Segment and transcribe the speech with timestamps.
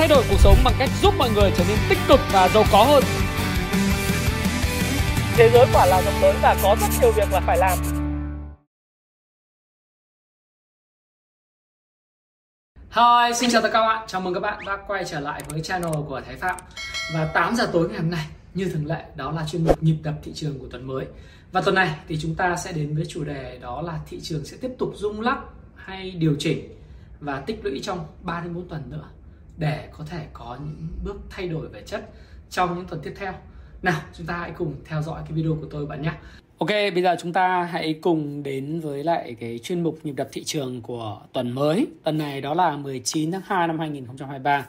[0.00, 2.64] thay đổi cuộc sống bằng cách giúp mọi người trở nên tích cực và giàu
[2.72, 3.04] có hơn.
[5.36, 7.78] Thế giới quả là rộng lớn và có rất nhiều việc là phải làm.
[12.90, 14.04] Hi, xin chào tất cả các bạn.
[14.08, 16.56] Chào mừng các bạn đã quay trở lại với channel của Thái Phạm.
[17.14, 19.96] Và 8 giờ tối ngày hôm nay, như thường lệ, đó là chuyên mục nhịp
[20.02, 21.06] đập thị trường của tuần mới.
[21.52, 24.44] Và tuần này thì chúng ta sẽ đến với chủ đề đó là thị trường
[24.44, 25.38] sẽ tiếp tục rung lắc
[25.74, 26.68] hay điều chỉnh
[27.20, 29.04] và tích lũy trong 3 đến 4 tuần nữa
[29.60, 32.10] để có thể có những bước thay đổi về chất
[32.50, 33.32] trong những tuần tiếp theo.
[33.82, 36.12] Nào, chúng ta hãy cùng theo dõi cái video của tôi bạn nhé.
[36.58, 40.28] Ok, bây giờ chúng ta hãy cùng đến với lại cái chuyên mục nhịp đập
[40.32, 41.86] thị trường của tuần mới.
[42.04, 44.66] Tuần này đó là 19 tháng 2 năm 2023.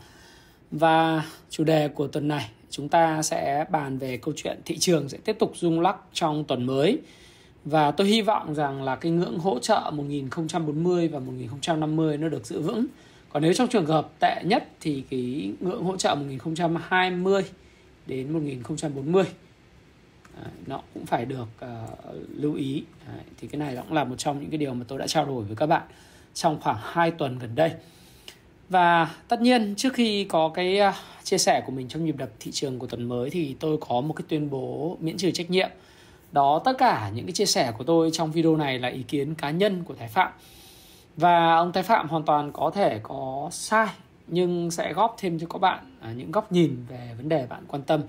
[0.71, 5.09] Và chủ đề của tuần này chúng ta sẽ bàn về câu chuyện thị trường
[5.09, 6.99] sẽ tiếp tục rung lắc trong tuần mới.
[7.65, 12.45] Và tôi hy vọng rằng là cái ngưỡng hỗ trợ 1040 và 1050 nó được
[12.45, 12.85] giữ vững.
[13.33, 17.43] Còn nếu trong trường hợp tệ nhất thì cái ngưỡng hỗ trợ 1020
[18.07, 19.23] đến 1040
[20.43, 22.83] à, nó cũng phải được uh, lưu ý.
[23.07, 25.25] Đấy, thì cái này cũng là một trong những cái điều mà tôi đã trao
[25.25, 25.81] đổi với các bạn
[26.33, 27.71] trong khoảng 2 tuần gần đây.
[28.69, 32.29] Và tất nhiên trước khi có cái uh, chia sẻ của mình trong nhịp đập
[32.39, 35.49] thị trường của tuần mới thì tôi có một cái tuyên bố miễn trừ trách
[35.49, 35.69] nhiệm.
[36.31, 39.35] Đó tất cả những cái chia sẻ của tôi trong video này là ý kiến
[39.35, 40.31] cá nhân của Thái Phạm
[41.17, 43.87] và ông Thái Phạm hoàn toàn có thể có sai,
[44.27, 47.63] nhưng sẽ góp thêm cho các bạn à, những góc nhìn về vấn đề bạn
[47.67, 48.01] quan tâm.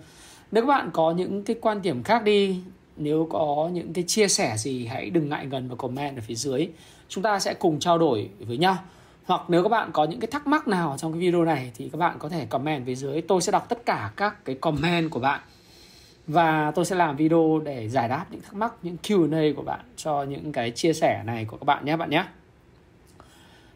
[0.52, 2.60] Nếu các bạn có những cái quan điểm khác đi,
[2.96, 6.34] nếu có những cái chia sẻ gì, hãy đừng ngại ngần và comment ở phía
[6.34, 6.68] dưới.
[7.08, 8.76] Chúng ta sẽ cùng trao đổi với nhau.
[9.24, 11.88] Hoặc nếu các bạn có những cái thắc mắc nào trong cái video này thì
[11.92, 13.20] các bạn có thể comment phía dưới.
[13.20, 15.40] Tôi sẽ đọc tất cả các cái comment của bạn.
[16.26, 19.80] Và tôi sẽ làm video để giải đáp những thắc mắc, những Q&A của bạn
[19.96, 22.24] cho những cái chia sẻ này của các bạn nhé bạn nhé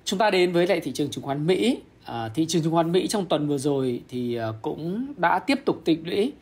[0.07, 1.81] chúng ta đến với lại thị trường chứng khoán Mỹ.
[2.05, 5.59] À, thị trường chứng khoán Mỹ trong tuần vừa rồi thì à, cũng đã tiếp
[5.65, 6.33] tục tích lũy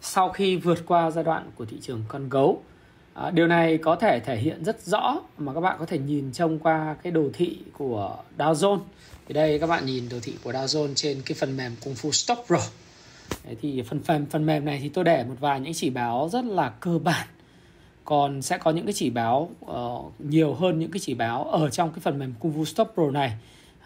[0.00, 2.62] sau khi vượt qua giai đoạn của thị trường con gấu.
[3.14, 6.32] À, điều này có thể thể hiện rất rõ mà các bạn có thể nhìn
[6.32, 8.80] trông qua cái đồ thị của Dow Jones.
[9.28, 11.94] Thì đây các bạn nhìn đồ thị của Dow Jones trên cái phần mềm Kung
[11.94, 12.58] Fu Stock Pro
[13.44, 16.28] Đấy thì phần phần phần mềm này thì tôi để một vài những chỉ báo
[16.32, 17.26] rất là cơ bản
[18.04, 21.70] còn sẽ có những cái chỉ báo uh, nhiều hơn những cái chỉ báo ở
[21.70, 23.32] trong cái phần mềm Kung Fu Stop Pro này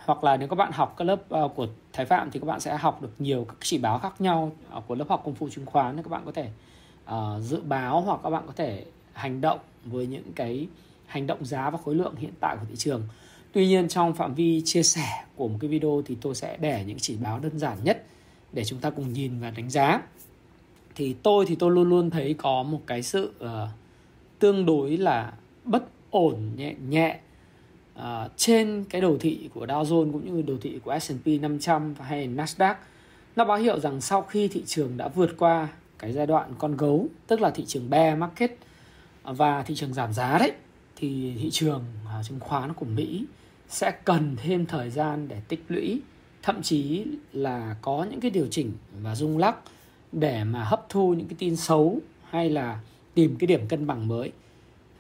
[0.05, 2.61] hoặc là nếu các bạn học các lớp uh, của Thái Phạm thì các bạn
[2.61, 5.49] sẽ học được nhiều các chỉ báo khác nhau uh, của lớp học công phu
[5.49, 6.49] chứng khoán nên các bạn có thể
[7.11, 10.67] uh, dự báo hoặc các bạn có thể hành động với những cái
[11.07, 13.03] hành động giá và khối lượng hiện tại của thị trường.
[13.53, 16.85] Tuy nhiên trong phạm vi chia sẻ của một cái video thì tôi sẽ để
[16.87, 18.05] những chỉ báo đơn giản nhất
[18.53, 20.03] để chúng ta cùng nhìn và đánh giá.
[20.95, 23.49] Thì tôi thì tôi luôn luôn thấy có một cái sự uh,
[24.39, 25.33] tương đối là
[25.65, 27.19] bất ổn nhẹ nhẹ
[27.99, 28.03] uh,
[28.37, 32.29] trên cái đồ thị của Dow Jones cũng như đồ thị của S&P 500 hay
[32.29, 32.75] Nasdaq.
[33.37, 36.77] Nó báo hiệu rằng sau khi thị trường đã vượt qua cái giai đoạn con
[36.77, 38.51] gấu tức là thị trường bear market
[39.25, 40.53] và thị trường giảm giá đấy
[40.97, 43.25] thì thị trường uh, chứng khoán của Mỹ
[43.69, 46.01] sẽ cần thêm thời gian để tích lũy.
[46.43, 48.73] Thậm chí là có những cái điều chỉnh
[49.03, 49.57] và rung lắc
[50.13, 52.01] để mà hấp thu những cái tin xấu
[52.31, 52.81] hay là
[53.19, 54.33] tìm cái điểm cân bằng mới.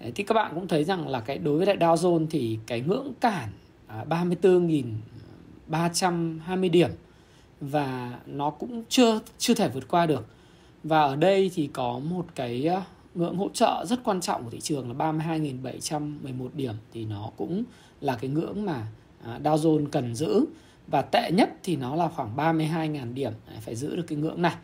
[0.01, 2.59] Đấy, thì các bạn cũng thấy rằng là cái đối với lại Dow Jones thì
[2.67, 3.49] cái ngưỡng cản
[3.87, 6.91] à, 34.320 điểm
[7.61, 10.27] và nó cũng chưa chưa thể vượt qua được.
[10.83, 12.83] Và ở đây thì có một cái à,
[13.15, 16.75] ngưỡng hỗ trợ rất quan trọng của thị trường là 32.711 điểm.
[16.93, 17.65] Thì nó cũng
[18.01, 18.87] là cái ngưỡng mà
[19.25, 20.45] à, Dow Jones cần giữ.
[20.87, 23.33] Và tệ nhất thì nó là khoảng 32.000 điểm.
[23.61, 24.55] Phải giữ được cái ngưỡng này.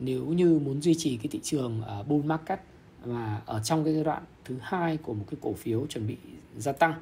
[0.00, 2.60] Nếu như muốn duy trì cái thị trường bull market
[3.04, 6.16] và ở trong cái giai đoạn thứ hai của một cái cổ phiếu chuẩn bị
[6.56, 6.94] gia tăng.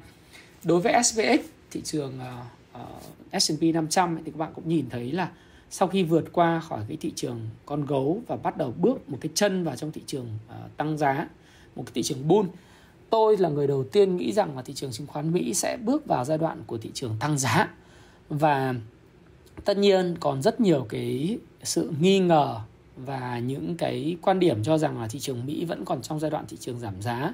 [0.63, 1.39] Đối với SVX
[1.71, 2.13] thị trường
[2.75, 2.81] uh,
[3.35, 5.31] uh, S&P 500 thì các bạn cũng nhìn thấy là
[5.69, 9.17] sau khi vượt qua khỏi cái thị trường con gấu và bắt đầu bước một
[9.21, 11.27] cái chân vào trong thị trường uh, tăng giá
[11.75, 12.47] một cái thị trường bull
[13.09, 16.05] tôi là người đầu tiên nghĩ rằng là thị trường chứng khoán Mỹ sẽ bước
[16.05, 17.69] vào giai đoạn của thị trường tăng giá.
[18.29, 18.75] Và
[19.65, 22.59] tất nhiên còn rất nhiều cái sự nghi ngờ
[23.05, 26.31] và những cái quan điểm cho rằng là thị trường Mỹ vẫn còn trong giai
[26.31, 27.33] đoạn thị trường giảm giá.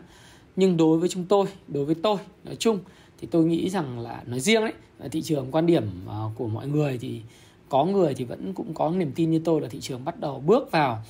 [0.55, 2.79] Nhưng đối với chúng tôi, đối với tôi nói chung,
[3.19, 4.73] thì tôi nghĩ rằng là nói riêng đấy
[5.11, 7.21] thị trường quan điểm ờ, của mọi người thì
[7.69, 10.39] có người thì vẫn cũng có niềm tin như tôi là thị trường bắt đầu
[10.45, 11.03] bước vào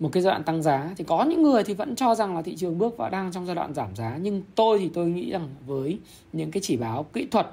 [0.00, 0.94] một cái giai đoạn tăng giá.
[0.96, 3.46] Thì có những người thì vẫn cho rằng là thị trường bước vào đang trong
[3.46, 4.18] giai đoạn giảm giá.
[4.22, 5.98] Nhưng tôi thì tôi nghĩ rằng với
[6.32, 7.46] những cái chỉ báo kỹ thuật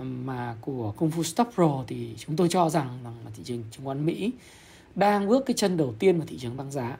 [0.00, 3.84] mà của Kung Fu Stop Pro thì chúng tôi cho rằng là thị trường chứng
[3.84, 4.32] khoán Mỹ
[4.94, 6.96] đang bước cái chân đầu tiên vào thị trường tăng giá.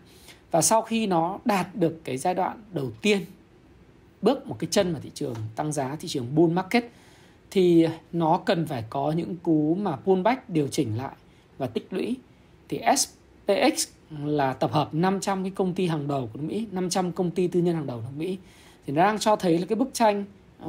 [0.51, 3.21] Và sau khi nó đạt được cái giai đoạn đầu tiên
[4.23, 6.85] bước một cái chân vào thị trường tăng giá thị trường bull market
[7.51, 11.15] thì nó cần phải có những cú mà pullback điều chỉnh lại
[11.59, 12.17] và tích lũy.
[12.69, 13.89] Thì SPX
[14.25, 17.49] là tập hợp 500 cái công ty hàng đầu của nước Mỹ, 500 công ty
[17.49, 18.39] tư nhân hàng đầu của nước Mỹ.
[18.87, 20.25] Thì nó đang cho thấy là cái bức tranh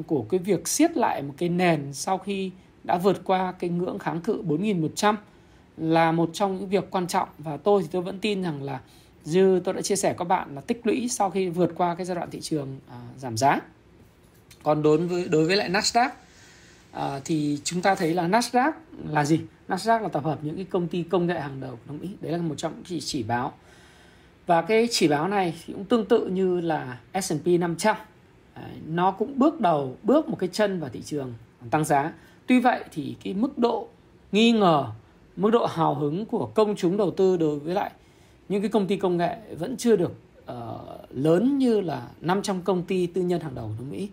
[0.07, 2.51] của cái việc siết lại một cái nền sau khi
[2.83, 5.17] đã vượt qua cái ngưỡng kháng cự 4100
[5.77, 8.79] là một trong những việc quan trọng và tôi thì tôi vẫn tin rằng là
[9.25, 12.05] như tôi đã chia sẻ các bạn là tích lũy sau khi vượt qua cái
[12.05, 13.59] giai đoạn thị trường à, giảm giá.
[14.63, 16.09] Còn đối với đối với lại Nasdaq
[16.91, 18.71] à, thì chúng ta thấy là Nasdaq
[19.09, 19.39] là gì?
[19.67, 22.09] Nasdaq là tập hợp những cái công ty công nghệ hàng đầu của nước Mỹ.
[22.21, 23.53] Đấy là một trong những chỉ, chỉ báo.
[24.45, 27.95] Và cái chỉ báo này cũng tương tự như là S&P 500.
[28.53, 31.33] À, nó cũng bước đầu bước một cái chân vào thị trường
[31.71, 32.11] tăng giá.
[32.47, 33.87] Tuy vậy thì cái mức độ
[34.31, 34.87] nghi ngờ,
[35.35, 37.91] mức độ hào hứng của công chúng đầu tư đối với lại
[38.49, 40.11] những cái công ty công nghệ vẫn chưa được
[40.51, 40.55] uh,
[41.11, 44.09] lớn như là 500 công ty tư nhân hàng đầu của nước Mỹ.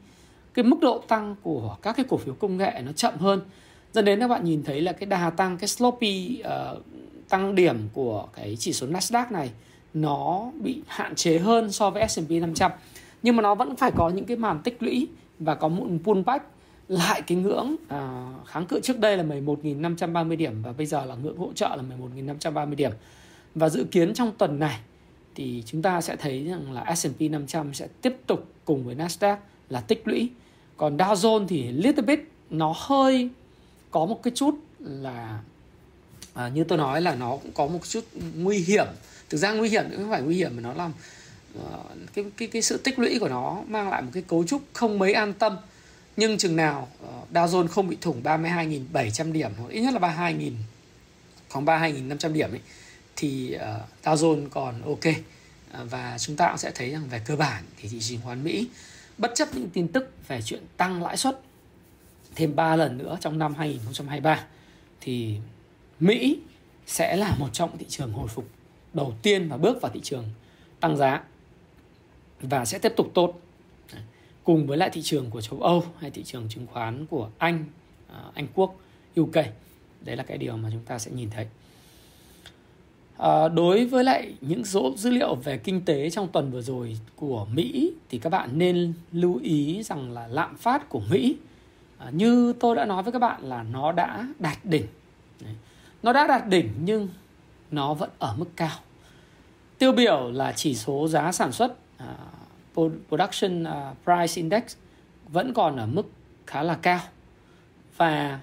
[0.55, 3.41] Cái mức độ tăng của các cái cổ phiếu công nghệ nó chậm hơn.
[3.93, 6.83] Dẫn đến các bạn nhìn thấy là cái đà tăng cái sloppy uh,
[7.29, 9.51] tăng điểm của cái chỉ số Nasdaq này
[9.95, 12.71] nó bị hạn chế hơn so với S&P 500
[13.23, 15.09] nhưng mà nó vẫn phải có những cái màn tích lũy
[15.39, 16.45] và có một pullback
[16.93, 21.15] lại cái ngưỡng à, kháng cự trước đây là 11.530 điểm và bây giờ là
[21.15, 21.83] ngưỡng hỗ trợ là
[22.17, 22.91] 11.530 điểm.
[23.55, 24.79] Và dự kiến trong tuần này
[25.35, 29.37] thì chúng ta sẽ thấy rằng là S&P 500 sẽ tiếp tục cùng với Nasdaq
[29.69, 30.31] là tích lũy.
[30.77, 33.29] Còn Dow Jones thì little bit nó hơi
[33.91, 35.41] có một cái chút là
[36.35, 38.05] à, như tôi nói là nó cũng có một chút
[38.37, 38.87] nguy hiểm.
[39.31, 40.93] Thực ra nguy hiểm không phải nguy hiểm mà nó làm
[41.59, 41.65] uh,
[42.15, 44.99] cái cái cái sự tích lũy của nó mang lại một cái cấu trúc không
[44.99, 45.57] mấy an tâm
[46.17, 50.01] nhưng chừng nào ờ, Dow Jones không bị thủng 32.700 điểm hoặc ít nhất là
[50.01, 50.53] 32.000
[51.49, 52.61] khoảng 32.500 điểm ấy
[53.17, 55.15] thì uh, Dow Jones còn ok.
[55.73, 58.45] Ờ, và chúng ta cũng sẽ thấy rằng về cơ bản thì thị trường khoán
[58.45, 58.69] Mỹ
[59.19, 61.41] bất chấp những tin tức về chuyện tăng lãi suất
[62.35, 64.45] thêm 3 lần nữa trong năm 2023
[65.01, 65.37] thì
[66.01, 66.39] Mỹ
[66.87, 68.49] sẽ là một trong thị trường hồi phục
[68.95, 70.25] đầu tiên và bước vào thị trường
[70.81, 71.23] tăng giá
[72.41, 73.41] và sẽ tiếp tục tốt
[74.45, 77.65] cùng với lại thị trường của châu Âu hay thị trường chứng khoán của Anh,
[78.09, 78.75] à, Anh Quốc,
[79.21, 79.35] UK.
[80.01, 81.47] Đấy là cái điều mà chúng ta sẽ nhìn thấy.
[83.19, 86.99] À, đối với lại những số dữ liệu về kinh tế trong tuần vừa rồi
[87.17, 91.37] của Mỹ thì các bạn nên lưu ý rằng là lạm phát của Mỹ
[91.99, 94.87] à, như tôi đã nói với các bạn là nó đã đạt đỉnh.
[96.03, 97.09] Nó đã đạt đỉnh nhưng
[97.71, 98.79] nó vẫn ở mức cao.
[99.79, 102.15] Tiêu biểu là chỉ số giá sản xuất à,
[103.09, 104.63] Production à, Price Index
[105.29, 106.11] vẫn còn ở mức
[106.47, 107.01] khá là cao.
[107.97, 108.41] Và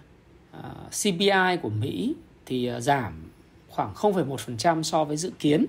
[0.52, 2.16] à, CPI của Mỹ
[2.46, 3.30] thì à, giảm
[3.70, 5.66] khoảng 0,1% so với dự kiến.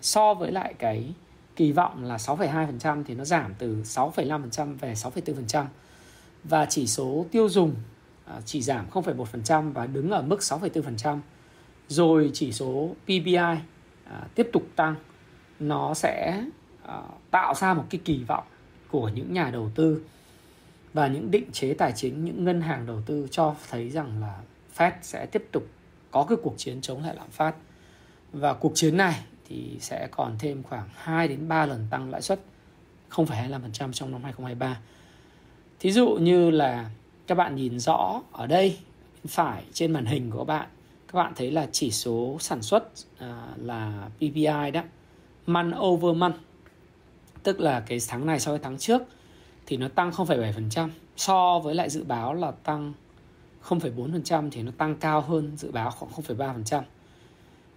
[0.00, 1.12] So với lại cái
[1.56, 5.64] kỳ vọng là 6,2% thì nó giảm từ 6,5% về 6,4%
[6.44, 7.74] và chỉ số tiêu dùng
[8.44, 11.18] chỉ giảm 0,1% và đứng ở mức 6,4%
[11.88, 13.58] rồi chỉ số PPI
[14.34, 14.94] tiếp tục tăng
[15.60, 16.44] nó sẽ
[16.86, 18.44] Ờ, tạo ra một cái kỳ vọng
[18.90, 20.02] của những nhà đầu tư
[20.92, 24.40] và những định chế tài chính những ngân hàng đầu tư cho thấy rằng là
[24.76, 25.66] Fed sẽ tiếp tục
[26.10, 27.54] có cái cuộc chiến chống lại lạm phát
[28.32, 32.22] và cuộc chiến này thì sẽ còn thêm khoảng 2 đến 3 lần tăng lãi
[32.22, 32.40] suất
[33.10, 34.80] 0,25% trong năm 2023.
[35.80, 36.90] Thí dụ như là
[37.26, 38.78] các bạn nhìn rõ ở đây
[39.26, 40.68] phải trên màn hình của các bạn
[41.08, 42.88] các bạn thấy là chỉ số sản xuất
[43.18, 44.82] à, là PPI đó
[45.46, 46.36] month over month
[47.44, 49.02] tức là cái tháng này so với tháng trước
[49.66, 52.92] thì nó tăng 0,7% so với lại dự báo là tăng
[53.68, 56.82] 0,4% thì nó tăng cao hơn dự báo khoảng 0,3%.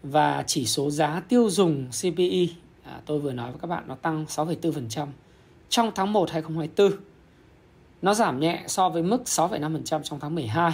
[0.03, 3.95] Và chỉ số giá tiêu dùng CPI à, tôi vừa nói với các bạn nó
[3.95, 5.07] tăng 6,4%
[5.69, 7.01] trong tháng 1 2024.
[8.01, 10.73] Nó giảm nhẹ so với mức 6,5% trong tháng 12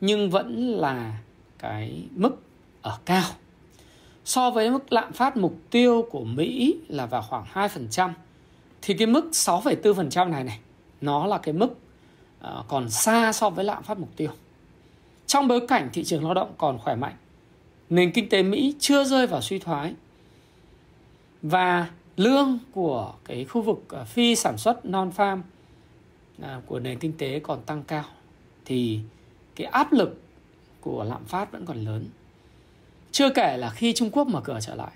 [0.00, 1.18] nhưng vẫn là
[1.58, 2.42] cái mức
[2.82, 3.24] ở cao.
[4.24, 8.10] So với mức lạm phát mục tiêu của Mỹ là vào khoảng 2%
[8.88, 10.58] thì cái mức 6,4% này này
[11.00, 11.78] nó là cái mức
[12.40, 14.30] ờ, còn xa so với lạm phát mục tiêu.
[15.26, 17.14] Trong bối cảnh thị trường lao động còn khỏe mạnh,
[17.90, 19.94] nền kinh tế Mỹ chưa rơi vào suy thoái
[21.42, 25.40] và lương của cái khu vực ờ, phi sản xuất non farm
[26.42, 28.04] ờ, của nền kinh tế còn tăng cao
[28.64, 29.00] thì
[29.56, 30.22] cái áp lực
[30.80, 32.06] của lạm phát vẫn còn lớn.
[33.12, 34.92] Chưa kể là khi Trung Quốc mở cửa trở lại,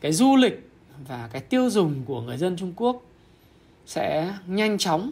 [0.00, 0.71] cái du lịch
[1.08, 3.02] và cái tiêu dùng của người dân Trung Quốc
[3.86, 5.10] sẽ nhanh chóng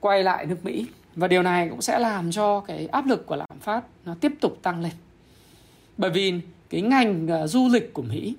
[0.00, 0.86] quay lại nước Mỹ
[1.16, 4.32] và điều này cũng sẽ làm cho cái áp lực của lạm phát nó tiếp
[4.40, 4.92] tục tăng lên.
[5.96, 8.34] Bởi vì cái ngành uh, du lịch của Mỹ,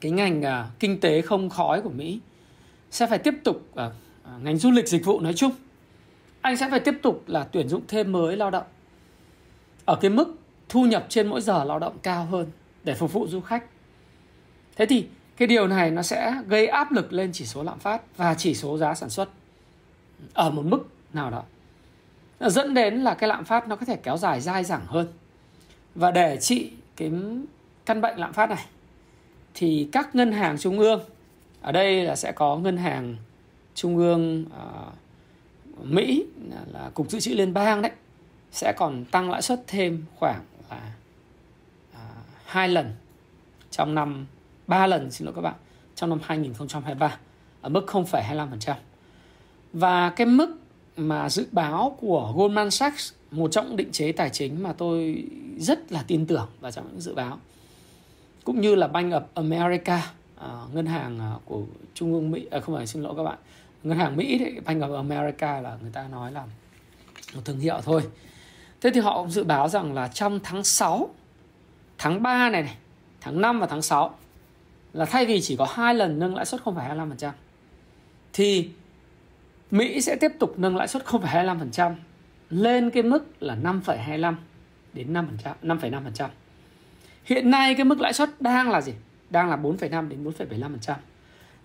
[0.00, 2.20] cái ngành uh, kinh tế không khói của Mỹ
[2.90, 3.92] sẽ phải tiếp tục uh,
[4.42, 5.52] ngành du lịch dịch vụ nói chung
[6.42, 8.66] anh sẽ phải tiếp tục là tuyển dụng thêm mới lao động
[9.84, 10.34] ở cái mức
[10.68, 12.46] thu nhập trên mỗi giờ lao động cao hơn
[12.84, 13.64] để phục vụ du khách
[14.76, 18.02] thế thì cái điều này nó sẽ gây áp lực lên chỉ số lạm phát
[18.16, 19.28] và chỉ số giá sản xuất
[20.34, 21.42] ở một mức nào đó.
[22.40, 25.06] Dẫn đến là cái lạm phát nó có thể kéo dài dai dẳng hơn.
[25.94, 27.12] Và để trị cái
[27.86, 28.66] căn bệnh lạm phát này
[29.54, 31.00] thì các ngân hàng trung ương
[31.60, 33.16] ở đây là sẽ có ngân hàng
[33.74, 36.24] trung ương uh, Mỹ
[36.72, 37.92] là cục dự trữ liên bang đấy
[38.52, 40.92] sẽ còn tăng lãi suất thêm khoảng là
[41.92, 41.98] uh,
[42.44, 42.94] hai lần
[43.70, 44.26] trong năm
[44.72, 45.54] ba lần xin lỗi các bạn
[45.94, 47.16] trong năm 2023
[47.60, 48.74] ở mức 0,25%
[49.72, 50.56] và cái mức
[50.96, 55.24] mà dự báo của Goldman Sachs một trong những định chế tài chính mà tôi
[55.58, 57.38] rất là tin tưởng vào trong những dự báo
[58.44, 61.62] cũng như là Bank of America uh, ngân hàng à, của
[61.94, 63.38] trung ương Mỹ à, không phải xin lỗi các bạn
[63.82, 66.44] ngân hàng Mỹ thì Bank of America là người ta nói là
[67.34, 68.02] một thương hiệu thôi.
[68.80, 71.10] Thế thì họ cũng dự báo rằng là trong tháng 6
[71.98, 72.76] tháng 3 này này
[73.20, 74.14] tháng 5 và tháng 6
[74.92, 77.30] là thay vì chỉ có hai lần nâng lãi suất 0,25%
[78.32, 78.70] thì
[79.70, 81.94] Mỹ sẽ tiếp tục nâng lãi suất 0,25%
[82.50, 84.34] lên cái mức là 5,25
[84.92, 85.26] đến 5%,
[85.62, 86.28] 5,5%.
[87.24, 88.92] Hiện nay cái mức lãi suất đang là gì?
[89.30, 90.94] Đang là 4,5 đến 4,75%.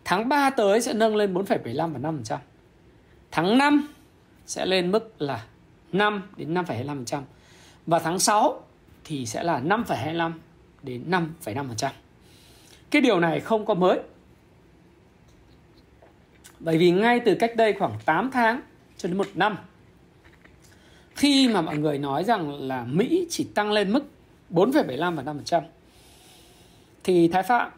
[0.06, 2.38] Tháng 3 tới sẽ nâng lên 4,75 và 5%.
[3.32, 3.88] Tháng 5
[4.46, 5.46] sẽ lên mức là
[5.92, 7.22] 5 đến 5,25%.
[7.86, 8.64] Và tháng 6
[9.04, 10.32] thì sẽ là 5,25
[10.84, 11.90] đến 5,5%.
[12.92, 14.00] Cái điều này không có mới.
[16.60, 18.62] Bởi vì ngay từ cách đây khoảng 8 tháng
[18.98, 19.58] cho đến một năm
[21.18, 24.04] khi mà mọi người nói rằng là Mỹ chỉ tăng lên mức
[24.50, 25.62] 4,75 và 5%
[27.04, 27.72] thì Thái Phạm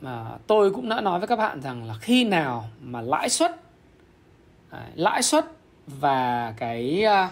[0.00, 3.56] mà tôi cũng đã nói với các bạn rằng là khi nào mà lãi suất
[4.70, 5.44] à, lãi suất
[5.86, 7.30] và cái à,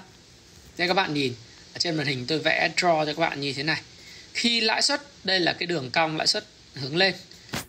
[0.78, 1.33] đây các bạn nhìn
[1.75, 3.80] ở trên màn hình tôi vẽ draw cho các bạn như thế này
[4.33, 6.45] khi lãi suất đây là cái đường cong lãi suất
[6.76, 7.14] hướng lên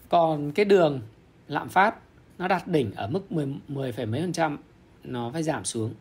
[0.10, 1.02] còn cái đường
[1.48, 1.96] lạm phát
[2.38, 4.58] nó đạt đỉnh ở mức 10, 10 mấy phần trăm
[5.04, 5.94] nó phải giảm xuống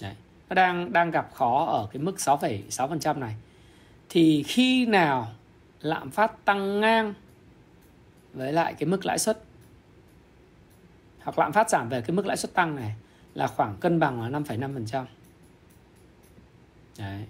[0.00, 0.14] Đấy.
[0.48, 3.34] nó đang đang gặp khó ở cái mức 6,6 phần trăm này
[4.08, 5.32] thì khi nào
[5.80, 7.14] lạm phát tăng ngang
[8.32, 9.42] với lại cái mức lãi suất
[11.22, 12.94] hoặc lạm phát giảm về cái mức lãi suất tăng này
[13.34, 15.04] là khoảng cân bằng là 5,5%.
[16.98, 17.24] Đấy.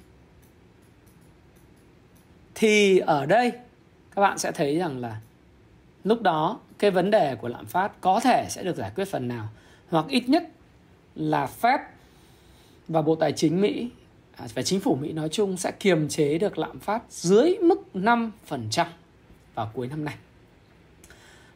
[2.54, 3.52] Thì ở đây
[4.14, 5.20] các bạn sẽ thấy rằng là
[6.04, 9.28] lúc đó cái vấn đề của lạm phát có thể sẽ được giải quyết phần
[9.28, 9.48] nào,
[9.88, 10.48] hoặc ít nhất
[11.14, 11.78] là Fed
[12.88, 13.90] và Bộ Tài chính Mỹ
[14.36, 17.82] à, và chính phủ Mỹ nói chung sẽ kiềm chế được lạm phát dưới mức
[17.94, 18.30] 5%
[19.54, 20.14] vào cuối năm nay.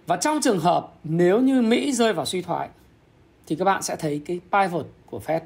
[0.07, 2.69] Và trong trường hợp nếu như Mỹ rơi vào suy thoái,
[3.47, 5.41] thì các bạn sẽ thấy cái pivot của Fed.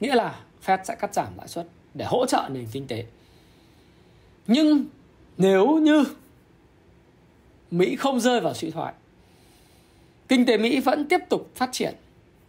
[0.00, 3.04] Nghĩa là Fed sẽ cắt giảm lãi suất để hỗ trợ nền kinh tế.
[4.46, 4.84] Nhưng
[5.42, 6.04] nếu như
[7.70, 8.92] Mỹ không rơi vào suy thoái,
[10.28, 11.94] kinh tế Mỹ vẫn tiếp tục phát triển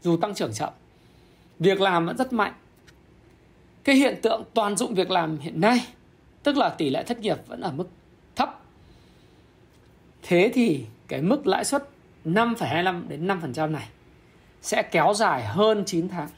[0.01, 0.73] dù tăng trưởng chậm.
[1.59, 2.53] Việc làm vẫn rất mạnh.
[3.83, 5.87] Cái hiện tượng toàn dụng việc làm hiện nay,
[6.43, 7.89] tức là tỷ lệ thất nghiệp vẫn ở mức
[8.35, 8.59] thấp.
[10.23, 11.89] Thế thì cái mức lãi suất
[12.25, 13.87] 5,25 đến 5% này
[14.61, 16.29] sẽ kéo dài hơn 9 tháng.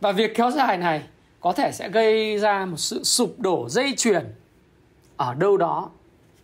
[0.00, 1.02] Và việc kéo dài này
[1.40, 4.24] có thể sẽ gây ra một sự sụp đổ dây chuyền
[5.16, 5.90] ở đâu đó,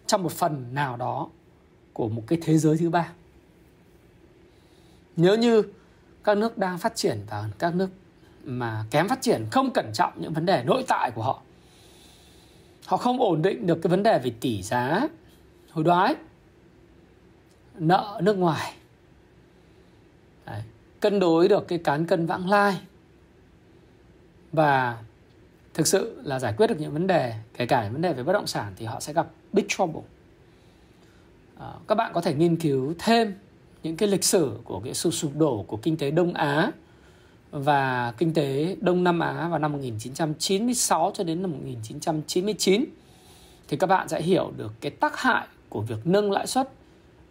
[0.06, 1.28] trong một phần nào đó
[1.92, 3.12] của một cái thế giới thứ ba.
[5.16, 5.62] Nếu như
[6.24, 7.90] các nước đang phát triển và các nước
[8.44, 11.42] mà kém phát triển không cẩn trọng những vấn đề nội tại của họ
[12.86, 15.08] họ không ổn định được cái vấn đề về tỷ giá,
[15.70, 16.14] hối đoái,
[17.74, 18.74] nợ nước ngoài
[20.46, 20.62] Đấy.
[21.00, 22.80] cân đối được cái cán cân vãng lai
[24.52, 25.02] và
[25.80, 28.32] thực sự là giải quyết được những vấn đề kể cả vấn đề về bất
[28.32, 30.02] động sản thì họ sẽ gặp big trouble
[31.58, 33.34] à, các bạn có thể nghiên cứu thêm
[33.82, 36.70] những cái lịch sử của cái sự sụp đổ của kinh tế Đông Á
[37.50, 42.84] và kinh tế Đông Nam Á vào năm 1996 cho đến năm 1999
[43.68, 46.68] thì các bạn sẽ hiểu được cái tác hại của việc nâng lãi suất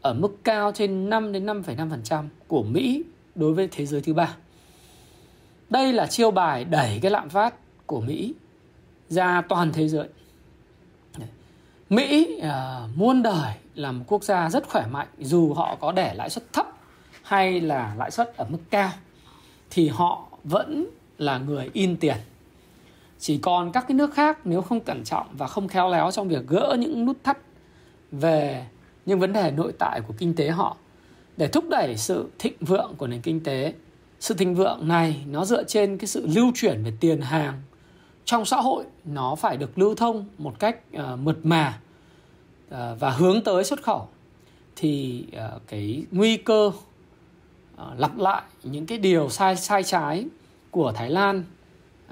[0.02, 3.04] ở mức cao trên 5 đến 5,5% của Mỹ
[3.36, 4.36] đối với thế giới thứ ba.
[5.70, 7.54] Đây là chiêu bài đẩy cái lạm phát
[7.90, 8.34] của Mỹ
[9.10, 10.08] ra toàn thế giới.
[11.90, 16.14] Mỹ à, muôn đời là một quốc gia rất khỏe mạnh dù họ có để
[16.14, 16.68] lãi suất thấp
[17.24, 18.92] hay là lãi suất ở mức cao
[19.70, 20.86] thì họ vẫn
[21.18, 22.18] là người in tiền.
[23.20, 26.28] Chỉ còn các cái nước khác nếu không cẩn trọng và không khéo léo trong
[26.28, 27.38] việc gỡ những nút thắt
[28.12, 28.66] về
[29.06, 30.78] những vấn đề nội tại của kinh tế họ
[31.38, 33.74] để thúc đẩy sự thịnh vượng của nền kinh tế.
[34.20, 37.62] Sự thịnh vượng này nó dựa trên cái sự lưu chuyển về tiền hàng
[38.30, 41.80] trong xã hội nó phải được lưu thông một cách uh, mượt mà
[42.68, 44.08] uh, và hướng tới xuất khẩu
[44.76, 46.74] thì uh, cái nguy cơ uh,
[47.98, 50.26] lặp lại những cái điều sai sai trái
[50.72, 51.44] của Thái Lan,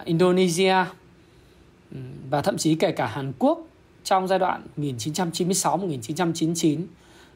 [0.05, 0.75] Indonesia
[1.91, 1.97] ừ,
[2.29, 3.59] và thậm chí kể cả Hàn Quốc
[4.03, 6.81] trong giai đoạn 1996-1999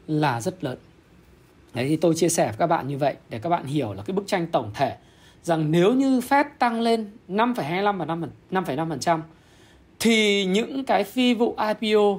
[0.06, 0.78] là rất lớn.
[1.74, 4.02] Đấy thì tôi chia sẻ với các bạn như vậy để các bạn hiểu là
[4.02, 4.96] cái bức tranh tổng thể
[5.42, 8.16] rằng nếu như Fed tăng lên 5,25 và
[8.50, 9.20] 5,5%
[10.00, 12.18] thì những cái phi vụ IPO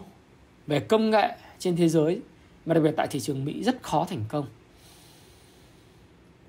[0.67, 2.21] về công nghệ trên thế giới
[2.65, 4.45] mà đặc biệt tại thị trường Mỹ rất khó thành công.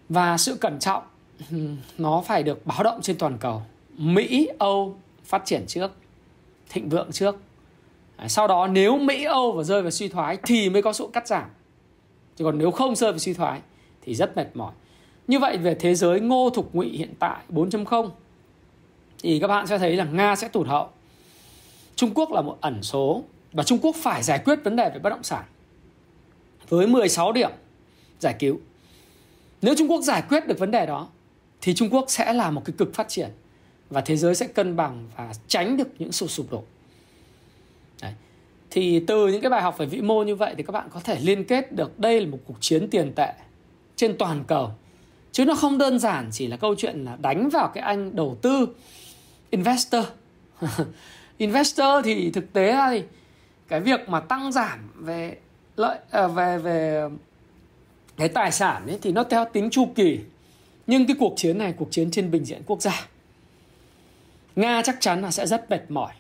[0.09, 1.03] Và sự cẩn trọng
[1.99, 3.63] nó phải được báo động trên toàn cầu.
[3.99, 5.93] Mỹ, Âu phát triển trước,
[6.69, 7.37] thịnh vượng trước.
[8.29, 11.29] Sau đó nếu Mỹ, Âu và rơi vào suy thoái thì mới có sự cắt
[11.29, 11.45] giảm.
[12.37, 13.61] Chứ còn nếu không rơi vào suy thoái
[14.03, 14.73] thì rất mệt mỏi.
[15.27, 18.11] Như vậy về thế giới ngô thục ngụy hiện tại 4.0
[19.23, 20.89] thì các bạn sẽ thấy rằng Nga sẽ tụt hậu.
[21.97, 24.99] Trung Quốc là một ẩn số và Trung Quốc phải giải quyết vấn đề về
[24.99, 25.45] bất động sản
[26.69, 27.51] với 16 điểm
[28.21, 28.61] giải cứu.
[29.63, 31.09] Nếu Trung Quốc giải quyết được vấn đề đó,
[31.61, 33.31] thì Trung Quốc sẽ là một cái cực phát triển
[33.91, 36.63] và thế giới sẽ cân bằng và tránh được những sự sụp đổ.
[38.03, 38.13] Đấy.
[38.71, 41.01] Thì từ những cái bài học về vĩ mô như vậy thì các bạn có
[41.01, 43.33] thể liên kết được đây là một cuộc chiến tiền tệ
[43.97, 44.71] trên toàn cầu
[45.35, 48.39] chứ nó không đơn giản chỉ là câu chuyện là đánh vào cái anh đầu
[48.43, 48.69] tư
[49.51, 50.05] investor.
[51.39, 53.03] Investor thì thực tế là thì
[53.69, 55.37] cái việc mà tăng giảm về
[55.77, 57.09] lợi à, về về
[58.17, 60.21] cái tài sản ấy thì nó theo tính chu kỳ.
[60.87, 63.07] Nhưng cái cuộc chiến này cuộc chiến trên bình diện quốc gia
[64.57, 66.13] nga chắc chắn là sẽ rất mệt mỏi.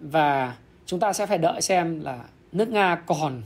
[0.00, 0.54] Và
[0.86, 3.42] chúng ta sẽ phải đợi xem là nước nga còn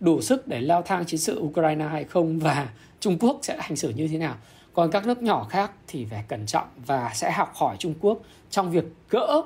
[0.00, 2.38] đủ sức để leo thang chiến sự Ukraine hay không.
[2.38, 2.68] Và
[3.02, 4.36] Trung Quốc sẽ hành xử như thế nào.
[4.72, 8.20] Còn các nước nhỏ khác thì phải cẩn trọng và sẽ học hỏi Trung Quốc
[8.50, 9.42] trong việc gỡ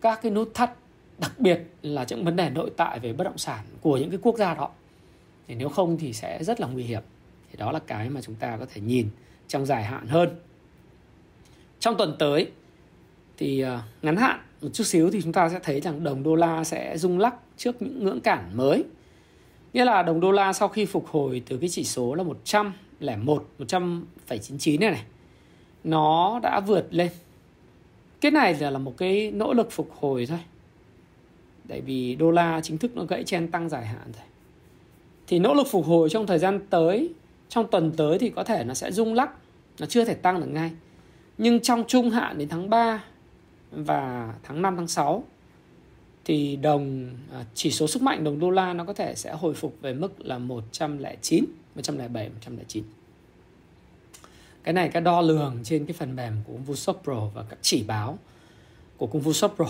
[0.00, 0.70] các cái nút thắt,
[1.18, 4.18] đặc biệt là những vấn đề nội tại về bất động sản của những cái
[4.22, 4.70] quốc gia đó.
[5.48, 7.02] Thì nếu không thì sẽ rất là nguy hiểm.
[7.50, 9.08] Thì đó là cái mà chúng ta có thể nhìn
[9.48, 10.28] trong dài hạn hơn.
[11.80, 12.50] Trong tuần tới
[13.36, 16.34] thì ờ, ngắn hạn một chút xíu thì chúng ta sẽ thấy rằng đồng đô
[16.34, 18.84] la sẽ rung lắc trước những ngưỡng cản mới
[19.72, 22.24] Nghĩa là đồng đô la sau khi phục hồi từ cái chỉ số là
[23.00, 25.04] 101, 100,99 này này.
[25.84, 27.10] Nó đã vượt lên.
[28.20, 30.38] Cái này là một cái nỗ lực phục hồi thôi.
[31.68, 34.24] Tại vì đô la chính thức nó gãy chen tăng dài hạn rồi.
[35.26, 37.14] Thì nỗ lực phục hồi trong thời gian tới
[37.48, 39.30] Trong tuần tới thì có thể nó sẽ rung lắc.
[39.80, 40.70] Nó chưa thể tăng được ngay.
[41.38, 43.04] Nhưng trong trung hạn đến tháng 3
[43.70, 45.24] Và tháng 5, tháng 6
[46.24, 49.54] thì đồng à, chỉ số sức mạnh đồng đô la nó có thể sẽ hồi
[49.54, 52.84] phục về mức là 109, 107, 109.
[54.62, 57.58] Cái này các đo lường trên cái phần mềm của Công Shop Pro và các
[57.62, 58.18] chỉ báo
[58.96, 59.66] của Công Fu Shop Pro.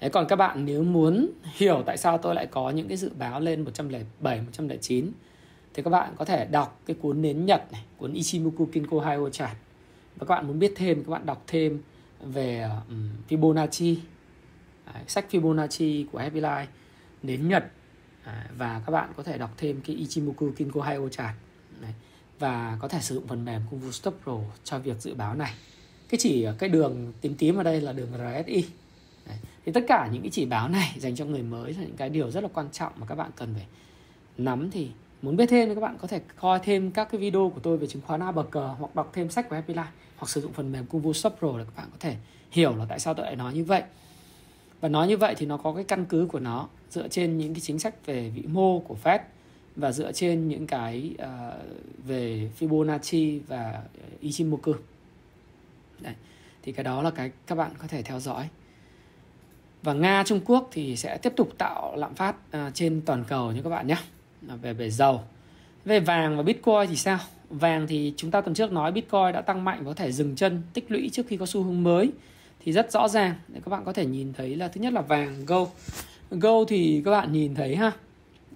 [0.00, 3.10] Thế còn các bạn nếu muốn hiểu tại sao tôi lại có những cái dự
[3.18, 5.12] báo lên 107, 109
[5.74, 9.30] thì các bạn có thể đọc cái cuốn nến Nhật này, cuốn Ichimoku Kinko Hyo
[9.30, 9.56] Chart.
[10.16, 11.82] Và các bạn muốn biết thêm các bạn đọc thêm
[12.20, 13.96] về um, Fibonacci
[14.94, 16.66] Đấy, sách Fibonacci của Happy Life
[17.22, 17.64] nến Nhật
[18.24, 21.34] à, và các bạn có thể đọc thêm cái Ichimoku Kinko Haio chart
[22.40, 25.34] và có thể sử dụng phần mềm Kung Fu Stop Pro cho việc dự báo
[25.34, 25.52] này.
[26.08, 28.64] Cái chỉ cái đường tím tím ở đây là đường RSI
[29.26, 29.36] Đấy.
[29.66, 32.08] thì tất cả những cái chỉ báo này dành cho người mới là những cái
[32.08, 33.66] điều rất là quan trọng mà các bạn cần phải
[34.38, 34.70] nắm.
[34.70, 34.90] Thì
[35.22, 37.76] muốn biết thêm thì các bạn có thể coi thêm các cái video của tôi
[37.76, 39.84] về chứng khoán A bờ cờ hoặc đọc thêm sách của Happy Life
[40.16, 42.16] hoặc sử dụng phần mềm Kung Fu Stop Pro để các bạn có thể
[42.50, 43.82] hiểu là tại sao tôi lại nói như vậy
[44.80, 47.54] và nói như vậy thì nó có cái căn cứ của nó dựa trên những
[47.54, 49.18] cái chính sách về vĩ mô của Fed
[49.76, 53.82] và dựa trên những cái uh, về Fibonacci và
[54.20, 54.72] Ichimoku.
[56.00, 56.14] Đấy.
[56.62, 58.48] thì cái đó là cái các bạn có thể theo dõi.
[59.82, 63.52] Và Nga Trung Quốc thì sẽ tiếp tục tạo lạm phát uh, trên toàn cầu
[63.52, 63.96] như các bạn nhé.
[64.62, 65.20] Về về dầu.
[65.84, 67.18] Về vàng và Bitcoin thì sao?
[67.50, 70.62] Vàng thì chúng ta tuần trước nói Bitcoin đã tăng mạnh có thể dừng chân
[70.72, 72.12] tích lũy trước khi có xu hướng mới
[72.64, 75.00] thì rất rõ ràng để các bạn có thể nhìn thấy là, thứ nhất là
[75.00, 75.70] vàng, gold
[76.30, 77.92] gold thì các bạn nhìn thấy ha,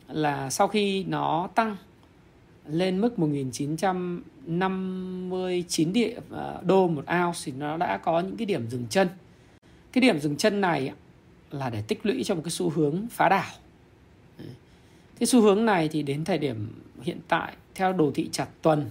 [0.09, 1.77] là sau khi nó tăng
[2.67, 8.69] lên mức 1959 địa à, đô một ounce thì nó đã có những cái điểm
[8.69, 9.09] dừng chân.
[9.93, 10.93] Cái điểm dừng chân này
[11.51, 13.51] là để tích lũy cho một cái xu hướng phá đảo.
[15.19, 18.91] Cái xu hướng này thì đến thời điểm hiện tại, theo đồ thị chặt tuần,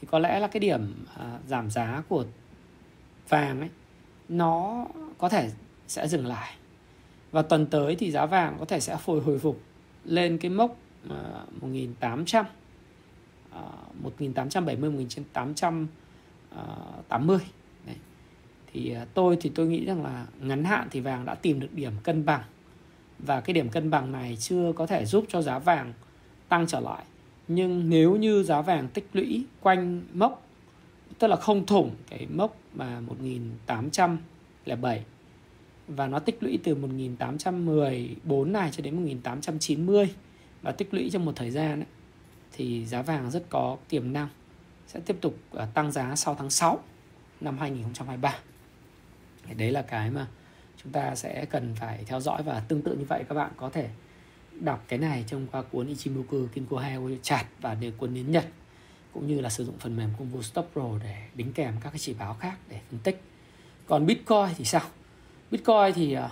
[0.00, 2.24] thì có lẽ là cái điểm à, giảm giá của
[3.28, 3.68] vàng ấy
[4.28, 4.86] nó
[5.18, 5.50] có thể
[5.88, 6.54] sẽ dừng lại.
[7.30, 9.60] Và tuần tới thì giá vàng có thể sẽ hồi hồi phục
[10.04, 10.76] lên cái mốc
[11.60, 12.44] 1800
[14.02, 17.38] 1870 1880
[17.86, 17.96] Đấy.
[18.72, 21.68] thì ờ, tôi thì tôi nghĩ rằng là ngắn hạn thì vàng đã tìm được
[21.72, 22.42] điểm cân bằng.
[23.18, 25.92] Và cái điểm cân bằng này chưa có thể giúp cho giá vàng
[26.48, 27.04] tăng trở lại.
[27.48, 30.47] Nhưng nếu như giá vàng tích lũy quanh mốc
[31.18, 35.04] tức là không thủng cái mốc mà 1807
[35.88, 40.14] và nó tích lũy từ 1814 này cho đến 1890
[40.62, 41.86] và tích lũy trong một thời gian ấy,
[42.52, 44.28] thì giá vàng rất có tiềm năng
[44.86, 46.78] sẽ tiếp tục ờ, tăng giá sau tháng 6
[47.40, 48.34] năm 2023.
[49.56, 50.26] Đấy là cái mà
[50.82, 53.70] chúng ta sẽ cần phải theo dõi và tương tự như vậy các bạn có
[53.70, 53.88] thể
[54.60, 58.44] đọc cái này trong qua cuốn Ichimoku Kinko Heo Chặt và Đề cuốn đến Nhật
[59.18, 61.98] cũng như là sử dụng phần mềm Combo Stop Pro để đính kèm các cái
[61.98, 63.22] chỉ báo khác để phân tích.
[63.86, 64.82] Còn Bitcoin thì sao?
[65.50, 66.30] Bitcoin thì à,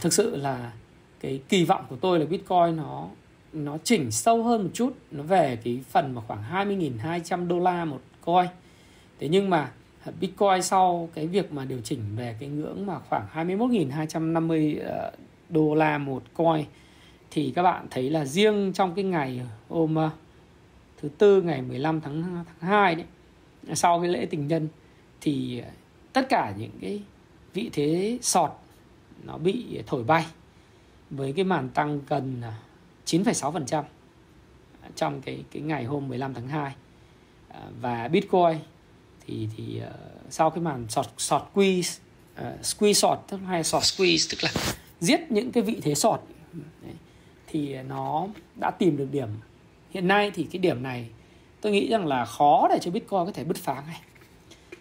[0.00, 0.72] thực sự là
[1.20, 3.08] cái kỳ vọng của tôi là Bitcoin nó
[3.52, 7.84] nó chỉnh sâu hơn một chút nó về cái phần mà khoảng 20.200 đô la
[7.84, 8.46] một coin
[9.20, 9.70] thế nhưng mà
[10.20, 15.12] Bitcoin sau cái việc mà điều chỉnh về cái ngưỡng mà khoảng 21.250 ờ,
[15.48, 16.64] đô la một coin
[17.30, 19.98] thì các bạn thấy là riêng trong cái ngày hôm
[21.02, 23.06] thứ tư ngày 15 tháng tháng 2 đấy
[23.74, 24.68] sau cái lễ tình nhân
[25.20, 25.70] thì ờ,
[26.12, 27.02] tất cả những cái
[27.54, 28.50] vị thế sọt
[29.22, 30.26] nó bị thổi bay
[31.10, 32.52] với cái màn tăng gần ờ,
[33.06, 33.82] 9,6%
[34.96, 36.74] trong cái cái ngày hôm 15 tháng 2
[37.48, 38.58] ờ, và Bitcoin
[39.26, 39.80] thì thì
[40.30, 41.98] sau cái màn sọt sọt squeeze
[42.40, 44.50] uh, squeeze sọt tức hay sọt squeeze tức là
[45.00, 46.20] giết những cái vị thế sọt
[47.46, 48.26] thì nó
[48.60, 49.28] đã tìm được điểm
[49.92, 51.06] hiện nay thì cái điểm này
[51.60, 54.00] tôi nghĩ rằng là khó để cho Bitcoin có thể bứt phá ngay.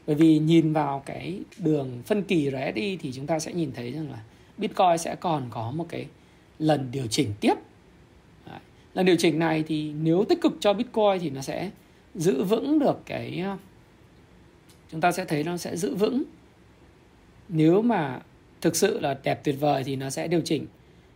[0.08, 3.92] Bởi vì nhìn vào cái đường phân kỳ RSI thì chúng ta sẽ nhìn thấy
[3.92, 4.20] rằng là
[4.58, 6.06] Bitcoin sẽ còn có một cái
[6.60, 7.54] lần điều chỉnh tiếp.
[8.94, 11.72] Lần điều chỉnh này thì nếu tích cực cho Bitcoin thì nó sẽ
[12.16, 13.44] giữ vững được cái,
[14.92, 16.24] chúng ta sẽ thấy nó sẽ giữ vững.
[17.50, 18.20] Nếu mà
[18.62, 20.68] thực sự là đẹp tuyệt vời thì nó sẽ điều chỉnh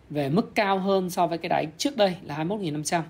[0.09, 3.01] về mức cao hơn so với cái đáy trước đây là 21.500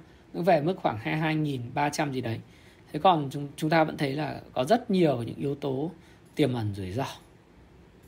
[0.44, 2.40] về mức khoảng 22.300 gì đấy.
[2.94, 5.92] Thế còn chúng, chúng ta vẫn thấy là có rất nhiều những yếu tố
[6.36, 7.06] tiềm ẩn rủi ro.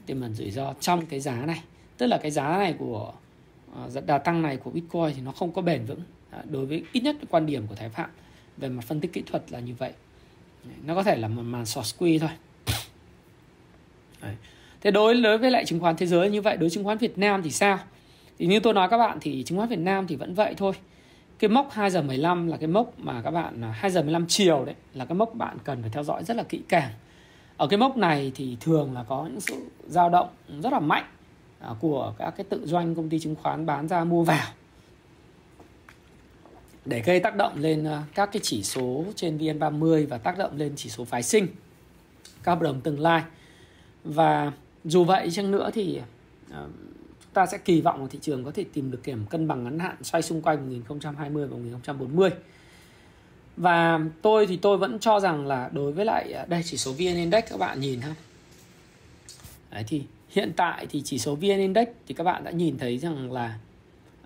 [0.06, 1.63] Tiềm ẩn rủi ro trong cái giá này.
[1.98, 3.13] Tức là cái giá này của
[3.76, 6.02] à, đà tăng này của bitcoin thì nó không có bền vững.
[6.32, 8.10] À, đối với ít nhất quan điểm của thái phạm
[8.58, 9.92] về mặt phân tích kỹ thuật là như vậy.
[10.86, 12.30] Nó có thể là một màn short squeeze thôi.
[14.22, 14.36] Đấy.
[14.82, 16.98] thế đối đối với lại chứng khoán thế giới như vậy đối với chứng khoán
[16.98, 17.80] Việt Nam thì sao?
[18.40, 20.74] Thì như tôi nói các bạn thì chứng khoán Việt Nam thì vẫn vậy thôi
[21.39, 24.26] cái mốc 2 giờ 15 là cái mốc mà các bạn à, 2 giờ 15
[24.28, 26.91] chiều đấy là cái mốc bạn cần phải theo dõi rất là kỹ càng.
[27.58, 29.56] Ở cái mốc này thì thường là có những sự
[29.88, 30.28] dao động
[30.63, 31.06] rất là mạnh
[31.60, 34.47] à, của các cái tự doanh, công ty chứng khoán bán ra mua vào.
[36.86, 40.58] Để gây tác động lên à, các cái chỉ số trên VN30 và tác động
[40.58, 41.47] lên chỉ số phái sinh,
[42.43, 43.23] các hợp đồng tương lai.
[44.04, 44.52] Và
[44.84, 46.02] dù vậy chăng nữa thì
[47.38, 49.80] ta sẽ kỳ vọng là thị trường có thể tìm được điểm cân bằng ngắn
[49.80, 52.30] hạn xoay xung quanh 1020 và 1040
[53.58, 56.91] và tôi thì tôi vẫn cho rằng là đối với lại à, đây chỉ số
[56.91, 58.15] VN Index các bạn nhìn ha.
[59.71, 62.97] Đấy thì hiện tại thì chỉ số VN Index thì các bạn đã nhìn thấy
[62.97, 63.60] rằng là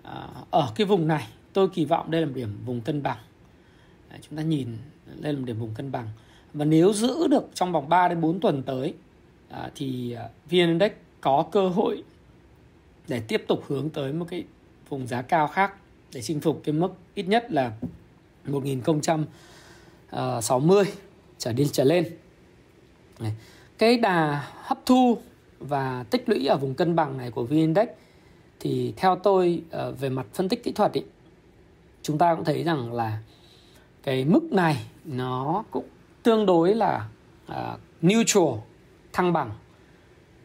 [0.02, 3.18] à, ở cái vùng này tôi kỳ vọng đây là một điểm vùng cân bằng.
[4.10, 4.76] Đấy, chúng ta nhìn
[5.20, 6.08] đây là một điểm vùng cân bằng.
[6.54, 8.94] Và nếu giữ được trong vòng 3 đến 4 tuần tới
[9.50, 10.14] à, thì
[10.50, 12.04] VN Index có cơ hội
[13.08, 14.44] để tiếp tục hướng tới một cái
[14.88, 15.74] vùng giá cao khác
[16.14, 17.72] để chinh phục cái mức ít nhất là
[18.44, 19.26] 1060
[20.10, 20.40] ờ,
[21.38, 22.16] trở đi trở lên.
[23.78, 25.18] Cái đà hấp thu
[25.58, 27.88] và tích lũy ở vùng cân bằng này của VN Index
[28.60, 31.02] thì theo tôi ờ, về mặt phân tích kỹ thuật ý,
[32.02, 33.18] chúng ta cũng thấy rằng là
[34.02, 35.84] cái mức này nó cũng
[36.22, 37.08] tương đối là
[37.52, 38.58] uh, neutral
[39.12, 39.50] thăng bằng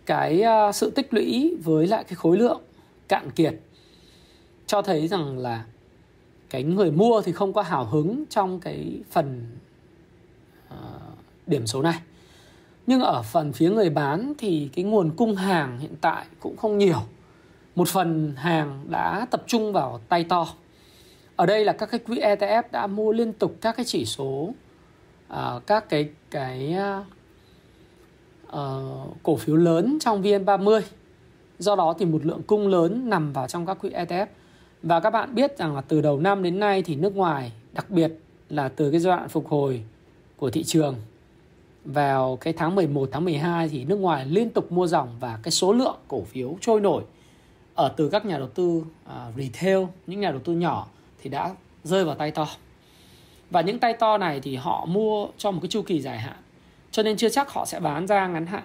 [0.07, 2.61] cái ờ, sự tích lũy với lại cái khối lượng
[3.07, 3.53] cạn kiệt
[4.67, 5.65] cho thấy rằng là
[6.49, 9.45] cái người mua thì không có hào hứng trong cái phần
[10.67, 10.75] uh,
[11.47, 11.99] điểm số này.
[12.87, 16.77] Nhưng ở phần phía người bán thì cái nguồn cung hàng hiện tại cũng không
[16.77, 16.99] nhiều.
[17.75, 20.47] Một phần hàng đã tập trung vào tay to.
[21.35, 24.53] Ở đây là các cái quỹ ETF đã mua liên tục các cái chỉ số
[25.33, 26.75] uh, các cái cái
[28.47, 30.81] uh, cổ phiếu lớn trong VN30
[31.59, 34.25] do đó thì một lượng cung lớn nằm vào trong các quỹ ETF
[34.83, 37.89] và các bạn biết rằng là từ đầu năm đến nay thì nước ngoài đặc
[37.89, 38.11] biệt
[38.49, 39.83] là từ cái giai đoạn phục hồi
[40.37, 40.95] của thị trường
[41.85, 45.51] vào cái tháng 11 tháng 12 thì nước ngoài liên tục mua dòng và cái
[45.51, 47.03] số lượng cổ phiếu trôi nổi
[47.75, 50.87] ở từ các nhà đầu tư uh, retail những nhà đầu tư nhỏ
[51.21, 52.47] thì đã rơi vào tay to.
[53.49, 56.37] Và những tay to này thì họ mua cho một cái chu kỳ dài hạn
[56.97, 58.63] cho nên chưa chắc họ sẽ bán ra ngắn hạn.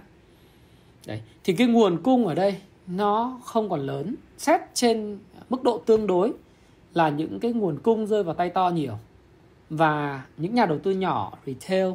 [1.06, 4.14] Đấy thì cái nguồn cung ở đây nó không còn lớn.
[4.38, 5.18] Xét trên
[5.50, 6.32] mức độ tương đối
[6.94, 8.94] là những cái nguồn cung rơi vào tay to nhiều.
[9.70, 11.92] Và những nhà đầu tư nhỏ retail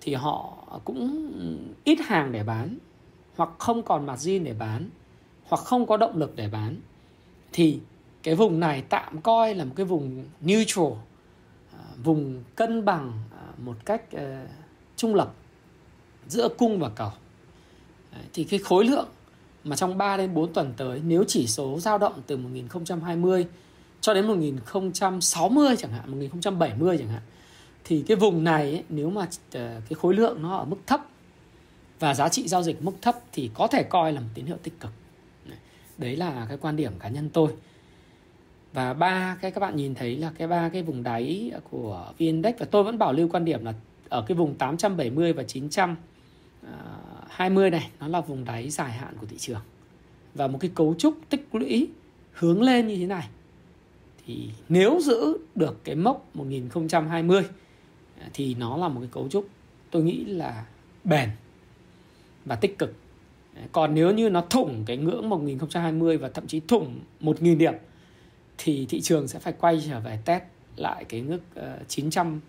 [0.00, 0.54] thì họ
[0.84, 1.32] cũng
[1.84, 2.78] ít hàng để bán
[3.36, 4.88] hoặc không còn margin để bán
[5.44, 6.76] hoặc không có động lực để bán.
[7.52, 7.80] Thì
[8.22, 10.92] cái vùng này tạm coi là một cái vùng neutral
[11.72, 14.20] à, vùng cân bằng à, một cách uh,
[14.96, 15.34] trung lập
[16.30, 17.10] giữa cung và cầu.
[18.32, 19.08] Thì cái khối lượng
[19.64, 23.46] mà trong 3 đến 4 tuần tới nếu chỉ số dao động từ 1020
[24.00, 27.22] cho đến 1060 chẳng hạn 1070 chẳng hạn
[27.84, 31.00] thì cái vùng này ấy, nếu mà ờ, cái khối lượng nó ở mức thấp
[31.98, 34.56] và giá trị giao dịch mức thấp thì có thể coi là một tín hiệu
[34.62, 34.90] tích cực.
[35.98, 37.50] Đấy là cái quan điểm cá nhân tôi.
[38.72, 42.26] Và ba cái các bạn nhìn thấy là cái ba cái vùng đáy của VN
[42.26, 43.74] Index và tôi vẫn bảo lưu quan điểm là
[44.08, 45.96] ở cái vùng 870 và 900
[46.62, 46.72] Ờ,
[47.28, 49.60] 20 này, nó là vùng đáy dài hạn của thị trường.
[50.34, 51.88] Và một cái cấu trúc tích lũy
[52.32, 53.28] hướng lên như thế này.
[54.26, 57.42] Thì nếu giữ được cái mốc 1020
[58.20, 59.48] ờ, thì nó là một cái cấu trúc
[59.90, 60.64] tôi nghĩ là
[61.04, 61.30] bền
[62.44, 62.94] và tích cực.
[63.56, 67.74] Ờ, còn nếu như nó thủng cái ngưỡng 1020 và thậm chí thủng 1000 điểm,
[68.58, 70.42] thì thị trường sẽ phải quay trở về test
[70.76, 71.40] lại cái ngưỡng
[71.88, 72.40] 900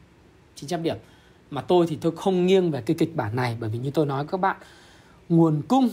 [0.55, 0.97] 900 điểm
[1.51, 4.05] mà tôi thì tôi không nghiêng về cái kịch bản này bởi vì như tôi
[4.05, 4.57] nói các bạn
[5.29, 5.89] nguồn cung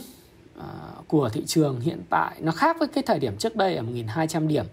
[0.59, 0.63] uh,
[1.07, 4.47] của thị trường hiện tại nó khác với cái thời điểm trước đây ở 1200
[4.47, 4.65] điểm.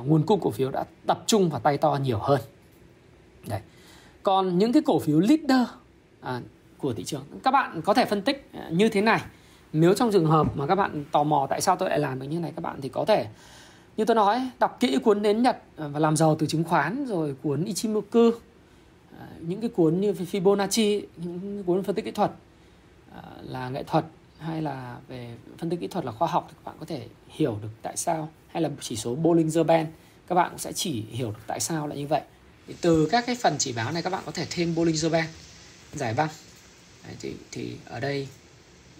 [0.00, 2.40] Uh, nguồn cung cổ phiếu đã tập trung vào tay to nhiều hơn.
[3.46, 3.60] Đấy.
[4.22, 5.68] Còn những cái cổ phiếu leader
[6.22, 6.28] uh,
[6.78, 9.20] của thị trường các bạn có thể phân tích như thế này.
[9.72, 12.26] Nếu trong trường hợp mà các bạn tò mò tại sao tôi lại làm được
[12.26, 13.26] như này các bạn thì có thể
[13.96, 17.36] như tôi nói đọc kỹ cuốn nến nhật và làm giàu từ chứng khoán rồi
[17.42, 18.30] cuốn Ichimoku.
[19.18, 22.30] À, những cái cuốn như Fibonacci những cuốn phân tích kỹ thuật
[23.14, 24.04] à, là nghệ thuật
[24.38, 27.06] hay là về phân tích kỹ thuật là khoa học thì các bạn có thể
[27.28, 28.28] hiểu được tại sao.
[28.48, 29.88] Hay là chỉ số Bollinger Band
[30.26, 32.22] các bạn cũng sẽ chỉ hiểu được tại sao lại như vậy.
[32.66, 35.28] Thì từ các cái phần chỉ báo này các bạn có thể thêm Bollinger Band
[35.92, 36.28] giải băng
[37.06, 38.28] Đấy, thì thì ở đây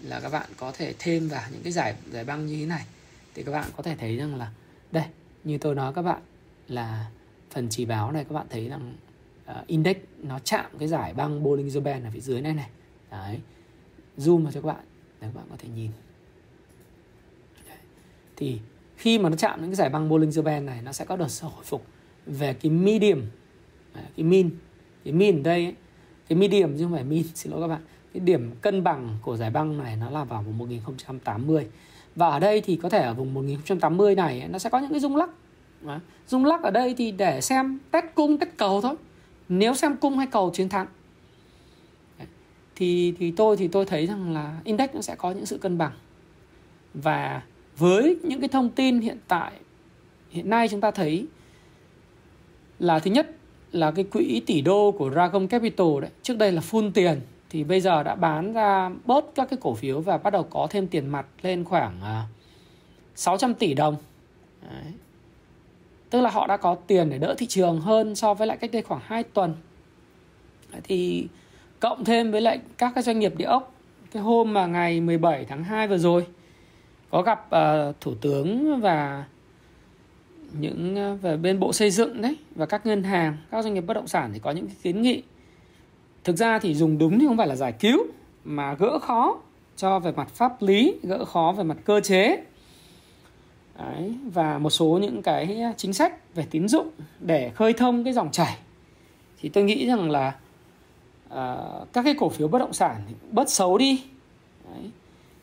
[0.01, 2.85] là các bạn có thể thêm vào những cái giải giải băng như thế này.
[3.33, 4.51] Thì các bạn có thể thấy rằng là
[4.91, 5.03] đây
[5.43, 6.21] như tôi nói các bạn
[6.67, 7.05] là
[7.51, 8.95] phần chỉ báo này các bạn thấy rằng
[9.51, 12.69] uh, index nó chạm cái giải băng Bollinger Band ở phía dưới này này.
[13.11, 13.39] Đấy.
[14.17, 14.85] Zoom vào cho các bạn
[15.21, 15.91] để các bạn có thể nhìn.
[17.67, 17.77] Đấy.
[18.35, 18.59] thì
[18.97, 21.27] khi mà nó chạm những cái giải băng Bollinger Band này nó sẽ có đợt
[21.41, 21.85] hồi phục
[22.25, 23.21] về cái medium.
[23.93, 24.49] Cái min.
[25.03, 25.75] Cái min đây ấy,
[26.27, 27.81] cái medium chứ không phải min xin lỗi các bạn.
[28.13, 31.67] Cái điểm cân bằng của giải băng này nó là vào vùng 1080
[32.15, 34.99] và ở đây thì có thể ở vùng 1080 này nó sẽ có những cái
[34.99, 35.29] rung lắc.
[36.27, 38.95] Rung lắc ở đây thì để xem test cung test cầu thôi
[39.49, 40.87] nếu xem cung hay cầu chiến thắng.
[42.75, 45.77] Thì thì tôi thì tôi thấy rằng là index nó sẽ có những sự cân
[45.77, 45.91] bằng.
[46.93, 47.41] Và
[47.77, 49.51] với những cái thông tin hiện tại,
[50.29, 51.27] hiện nay chúng ta thấy
[52.79, 53.29] là thứ nhất
[53.71, 57.63] là cái quỹ tỷ đô của Dragon Capital đấy, trước đây là phun tiền, thì
[57.63, 60.87] bây giờ đã bán ra bớt các cái cổ phiếu và bắt đầu có thêm
[60.87, 62.23] tiền mặt lên khoảng à,
[63.15, 63.95] 600 tỷ đồng.
[64.61, 64.93] Đấy
[66.15, 68.71] tức là họ đã có tiền để đỡ thị trường hơn so với lại cách
[68.71, 69.55] đây khoảng 2 tuần.
[70.83, 71.27] Thì
[71.79, 73.73] cộng thêm với lại các cái doanh nghiệp địa ốc
[74.11, 76.25] cái hôm mà ngày 17 tháng 2 vừa rồi
[77.09, 79.23] có gặp uh, thủ tướng và
[80.59, 83.81] những ờ, về bên bộ xây dựng đấy và các ngân hàng các doanh nghiệp
[83.81, 85.23] bất động sản thì có những cái kiến nghị.
[86.23, 88.07] Thực ra thì dùng đúng thì không phải là giải cứu
[88.43, 89.37] mà gỡ khó
[89.75, 92.43] cho về mặt pháp lý gỡ khó về mặt cơ chế.
[93.79, 98.13] Đấy, và một số những cái chính sách về tín dụng để khơi thông cái
[98.13, 98.57] dòng chảy.
[99.41, 100.35] Thì tôi nghĩ rằng là
[101.27, 104.03] uh, các cái cổ phiếu bất động sản thì bớt xấu đi.
[104.65, 104.91] Đấy.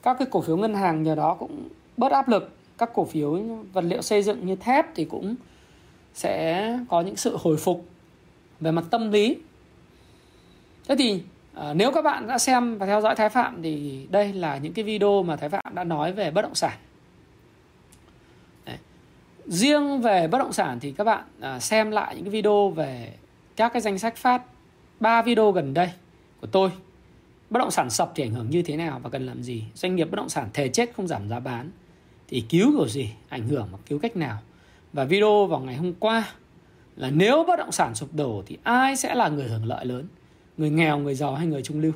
[0.03, 2.57] các cái cổ phiếu ngân hàng nhờ đó cũng bớt áp lực.
[2.79, 3.41] Các cổ phiếu
[3.73, 5.35] vật liệu xây dựng như thép thì cũng
[6.15, 7.85] sẽ có những sự hồi phục
[8.61, 9.37] về mặt tâm lý.
[10.89, 11.23] Thế thì
[11.57, 14.73] uh, nếu các bạn đã xem và theo dõi Thái Phạm thì đây là những
[14.73, 16.79] cái video mà Thái Phạm đã nói về bất động sản
[19.47, 23.15] riêng về bất động sản thì các bạn à, xem lại những cái video về
[23.57, 24.43] các cái danh sách phát
[25.01, 25.91] ba video gần đây
[26.41, 26.71] của tôi.
[27.51, 29.65] Bất động sản sập thì ảnh hưởng như thế nào và cần làm gì?
[29.75, 31.71] Doanh nghiệp bất động sản thề chết không giảm giá bán
[32.29, 33.13] thì cứu kiểu gì?
[33.29, 34.39] Ảnh hưởng mà cứu cách nào?
[34.93, 36.29] Và video vào ngày hôm qua
[36.97, 40.07] là nếu bất động sản sụp đổ thì ai sẽ là người hưởng lợi lớn?
[40.57, 41.93] Người nghèo, người giàu hay người trung lưu?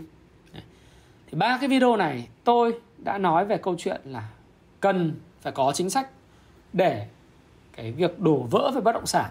[1.31, 4.29] Thì ba cái video này tôi đã nói về câu chuyện là
[4.81, 6.11] cần phải có chính sách
[6.73, 7.07] để
[7.77, 9.31] cái việc đổ vỡ về bất động sản.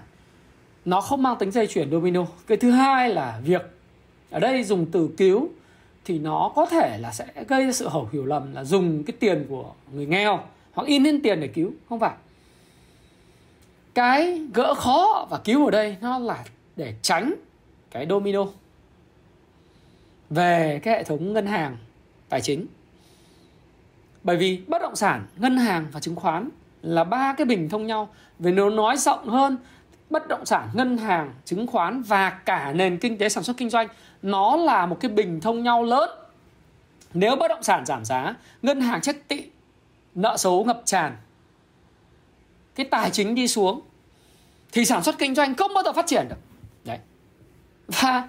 [0.86, 2.26] Nó không mang tính dây chuyển domino.
[2.48, 3.62] Cái thứ hai là việc
[4.30, 5.50] ở đây dùng từ cứu
[6.06, 9.16] thì nó có thể là sẽ gây ra sự hậu hiểu lầm là dùng cái
[9.20, 10.40] tiền của người nghèo
[10.74, 11.72] hoặc in lên tiền để cứu.
[11.90, 12.14] Không phải.
[13.94, 16.44] Cái gỡ khó và cứu ở đây nó là
[16.76, 17.34] để tránh
[17.92, 18.46] cái domino
[20.30, 21.78] về cái hệ thống ngân hàng
[22.30, 22.66] tài chính.
[24.24, 26.50] Bởi vì bất động sản, ngân hàng và chứng khoán
[26.86, 28.10] là ba cái bình thông nhau.
[28.40, 29.58] Vì nếu nói rộng hơn,
[30.10, 33.70] bất động sản, ngân hàng, chứng khoán và cả nền kinh tế sản xuất kinh
[33.70, 33.88] doanh,
[34.22, 36.10] nó là một cái bình thông nhau lớn.
[37.14, 39.44] Nếu bất động sản giảm giá, ngân hàng chết tị,
[40.16, 41.16] nợ xấu ngập tràn,
[42.76, 43.82] cái tài chính đi xuống,
[44.72, 46.40] thì sản xuất kinh doanh không bao giờ phát triển được.
[46.86, 47.00] Đấy.
[47.88, 48.28] Và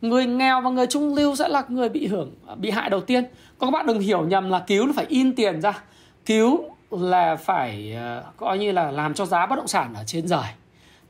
[0.00, 3.24] người nghèo và người trung lưu sẽ là người bị hưởng, bị hại đầu tiên.
[3.58, 5.82] Còn các bạn đừng hiểu nhầm là cứu là phải in tiền ra,
[6.26, 10.28] cứu là phải uh, coi như là làm cho giá bất động sản ở trên
[10.28, 10.46] rời.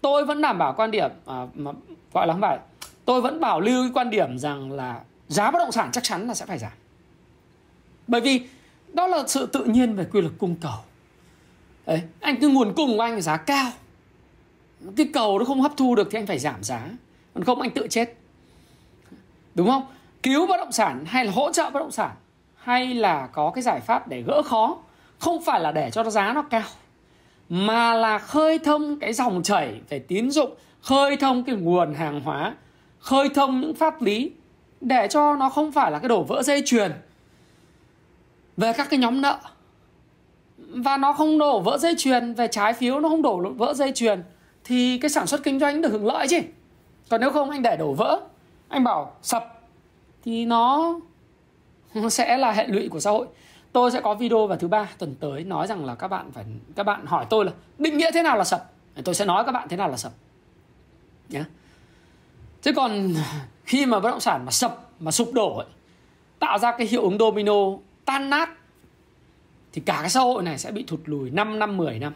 [0.00, 1.72] Tôi vẫn đảm bảo quan điểm à, mà
[2.12, 2.58] gọi là không phải
[3.04, 6.28] tôi vẫn bảo lưu cái quan điểm rằng là giá bất động sản chắc chắn
[6.28, 6.72] là sẽ phải giảm.
[8.06, 8.48] Bởi vì
[8.92, 10.78] đó là sự tự nhiên về quy luật cung cầu.
[11.86, 13.70] Đấy, anh cứ nguồn cung của anh giá cao.
[14.96, 16.88] Cái cầu nó không hấp thu được thì anh phải giảm giá.
[17.34, 18.16] Còn không anh tự chết.
[19.54, 19.86] Đúng không?
[20.22, 22.10] Cứu bất động sản hay là hỗ trợ bất động sản
[22.56, 24.78] hay là có cái giải pháp để gỡ khó
[25.18, 26.68] không phải là để cho giá nó cao,
[27.48, 32.20] mà là khơi thông cái dòng chảy về tín dụng, khơi thông cái nguồn hàng
[32.20, 32.54] hóa,
[32.98, 34.30] khơi thông những pháp lý
[34.80, 36.92] để cho nó không phải là cái đổ vỡ dây chuyền
[38.56, 39.38] về các cái nhóm nợ.
[40.58, 43.92] Và nó không đổ vỡ dây chuyền, về trái phiếu nó không đổ vỡ dây
[43.94, 44.22] chuyền,
[44.64, 46.40] thì cái sản xuất kinh doanh được hưởng lợi chứ.
[47.08, 48.20] Còn nếu không, anh để đổ vỡ,
[48.68, 49.60] anh bảo sập,
[50.24, 50.94] thì nó
[52.10, 53.26] sẽ là hệ lụy của xã hội
[53.76, 56.44] tôi sẽ có video vào thứ ba tuần tới nói rằng là các bạn phải
[56.76, 58.72] các bạn hỏi tôi là định nghĩa thế nào là sập?
[59.04, 60.12] Tôi sẽ nói các bạn thế nào là sập.
[61.28, 61.44] Nhé
[62.62, 63.14] chứ còn
[63.64, 65.66] khi mà bất động sản mà sập mà sụp đổ ấy,
[66.38, 67.54] tạo ra cái hiệu ứng domino
[68.04, 68.50] tan nát
[69.72, 72.12] thì cả cái xã hội này sẽ bị thụt lùi 5 năm 10 năm.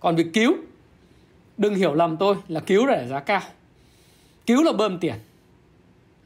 [0.00, 0.54] Còn việc cứu
[1.58, 3.42] đừng hiểu lầm tôi là cứu để giá cao
[4.46, 5.16] cứu là bơm tiền.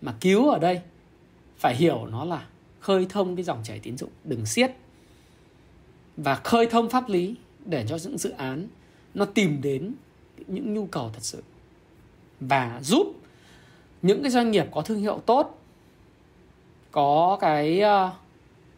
[0.02, 0.80] Mà cứu ở đây
[1.58, 2.42] phải hiểu nó là
[2.86, 4.70] khơi thông cái dòng chảy tín dụng đừng siết
[6.16, 8.68] và khơi thông pháp lý để cho những dự án
[9.14, 9.94] nó tìm đến
[10.46, 11.42] những nhu cầu thật sự
[12.40, 13.06] và giúp
[14.02, 15.62] những cái doanh nghiệp có thương hiệu tốt
[16.90, 18.12] có cái uh,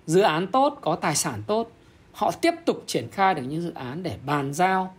[0.07, 1.73] dự án tốt có tài sản tốt
[2.13, 4.95] họ tiếp tục triển khai được những dự án để bàn giao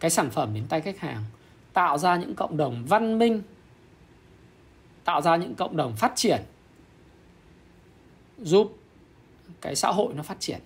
[0.00, 1.24] cái sản phẩm đến tay khách hàng
[1.72, 3.42] tạo ra những cộng đồng văn minh
[5.04, 6.40] tạo ra những cộng đồng phát triển
[8.42, 8.78] giúp
[9.60, 10.60] cái xã hội nó phát triển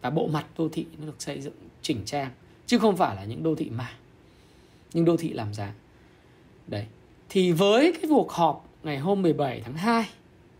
[0.00, 2.30] và bộ mặt đô thị nó được xây dựng, chỉnh trang,
[2.66, 3.92] chứ không phải là những đô thị mà,
[4.92, 5.72] những đô thị làm giá
[6.66, 6.86] đấy.
[7.28, 10.08] Thì với cái cuộc họp ngày hôm 17 tháng 2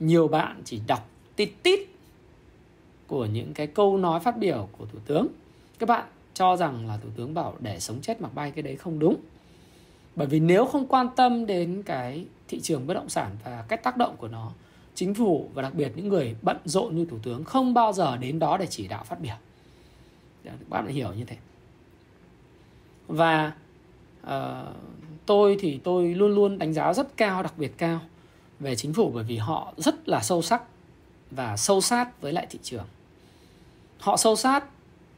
[0.01, 1.81] nhiều bạn chỉ đọc tít tít
[3.07, 5.27] của những cái câu nói phát biểu của thủ tướng.
[5.79, 8.77] Các bạn cho rằng là thủ tướng bảo để sống chết mặc bay cái đấy
[8.77, 9.17] không đúng.
[10.17, 13.83] Bởi vì nếu không quan tâm đến cái thị trường bất động sản và cách
[13.83, 14.53] tác động của nó
[14.95, 18.17] chính phủ và đặc biệt những người bận rộn như thủ tướng không bao giờ
[18.17, 19.35] đến đó để chỉ đạo phát biểu.
[20.45, 21.37] Dạ, Bạn hiểu như thế.
[23.07, 23.53] Và
[24.27, 24.31] uh,
[25.27, 28.01] tôi thì tôi luôn luôn đánh giá rất cao đặc biệt cao
[28.61, 30.63] về chính phủ bởi vì họ rất là sâu sắc
[31.31, 32.85] và sâu sát với lại thị trường.
[33.99, 34.65] Họ sâu sát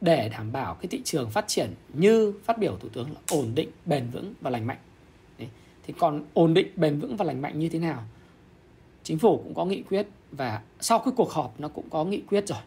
[0.01, 3.51] để đảm bảo cái thị trường phát triển như phát biểu thủ tướng là ổn
[3.55, 4.77] định bền vững và lành mạnh.
[5.39, 5.49] Đấy.
[5.83, 8.03] thì còn ổn định bền vững và lành mạnh như thế nào?
[9.07, 12.21] Chính phủ cũng có nghị quyết và sau cái cuộc họp nó cũng có nghị
[12.21, 12.59] quyết rồi.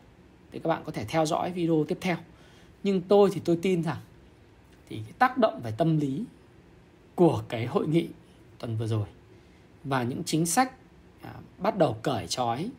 [0.53, 2.17] Thì các bạn có thể theo dõi video tiếp theo.
[2.83, 3.97] Nhưng tôi thì tôi tin rằng
[4.89, 6.25] thì cái tác động về tâm lý
[7.15, 8.09] của cái hội nghị
[8.59, 9.07] tuần vừa rồi
[9.85, 10.73] và những chính sách
[11.23, 12.71] à, bắt đầu cởi trói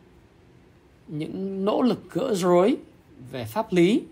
[1.08, 2.76] những nỗ lực gỡ rối
[3.30, 4.02] về pháp lý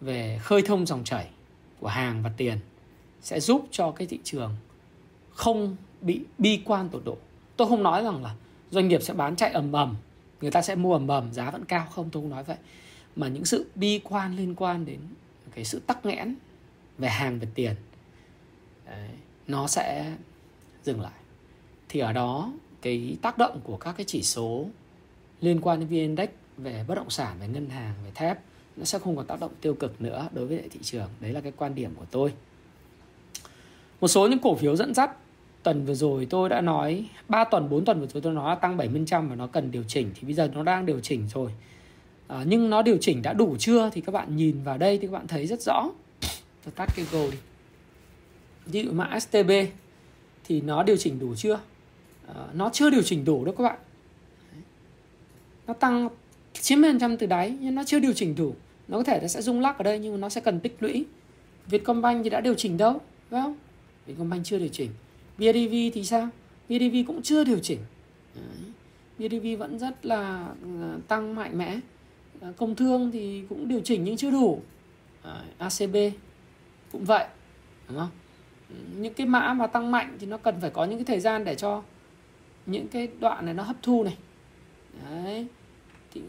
[0.00, 1.28] về khơi thông dòng chảy
[1.80, 2.58] của hàng và tiền
[3.20, 4.54] sẽ giúp cho cái thị trường
[5.30, 7.16] không bị bi quan tột độ.
[7.56, 8.34] Tôi không nói rằng là
[8.74, 9.96] doanh nghiệp sẽ bán chạy ầm ầm
[10.40, 12.56] người ta sẽ mua ầm ầm giá vẫn cao không tôi không nói vậy.
[13.16, 15.00] Mà những sự bi quan liên quan đến
[15.54, 16.34] cái sự tắc nghẽn
[16.98, 17.74] về hàng về tiền
[18.86, 19.08] đấy,
[19.46, 20.12] nó sẽ
[20.84, 21.12] dừng lại.
[21.88, 22.52] Thì ở đó
[22.82, 24.66] cái tác động của các cái chỉ số
[25.40, 28.38] liên quan đến vn index về bất động sản về ngân hàng về thép
[28.76, 31.08] nó sẽ không còn tác động tiêu cực nữa đối với thị trường.
[31.20, 32.32] Đấy là cái quan điểm của tôi.
[34.00, 35.10] Một số những cổ phiếu dẫn dắt
[35.64, 38.54] tuần vừa rồi tôi đã nói 3 tuần 4 tuần vừa rồi tôi nói là
[38.54, 41.50] tăng 70% và nó cần điều chỉnh thì bây giờ nó đang điều chỉnh rồi.
[42.26, 45.06] À, nhưng nó điều chỉnh đã đủ chưa thì các bạn nhìn vào đây thì
[45.06, 45.90] các bạn thấy rất rõ.
[46.64, 47.38] Tôi tắt cái go đi.
[48.66, 49.50] Ví dụ mã STB
[50.44, 51.60] thì nó điều chỉnh đủ chưa?
[52.26, 53.78] À, nó chưa điều chỉnh đủ đâu các bạn.
[55.66, 56.08] Nó tăng
[56.54, 58.54] 90% từ đáy nhưng nó chưa điều chỉnh đủ.
[58.88, 60.76] Nó có thể nó sẽ rung lắc ở đây nhưng mà nó sẽ cần tích
[60.80, 61.04] lũy.
[61.66, 63.00] Vietcombank thì đã điều chỉnh đâu
[63.30, 63.56] phải không?
[64.06, 64.90] Vietcombank chưa điều chỉnh.
[65.38, 66.28] BIDV thì sao?
[66.68, 67.78] BIDV cũng chưa điều chỉnh.
[68.34, 68.72] Đấy.
[69.18, 70.48] BIDV vẫn rất là
[70.80, 71.80] ờ, tăng mạnh mẽ.
[72.40, 74.62] Ờ, công thương thì cũng điều chỉnh nhưng chưa đủ.
[75.24, 75.42] Đấy.
[75.58, 75.96] ACB
[76.92, 77.26] cũng vậy
[77.88, 78.10] đúng không?
[78.96, 81.44] Những cái mã mà tăng mạnh thì nó cần phải có những cái thời gian
[81.44, 81.82] để cho
[82.66, 84.16] những cái đoạn này nó hấp thu này.
[85.10, 85.46] Đấy.
[86.14, 86.22] Thì,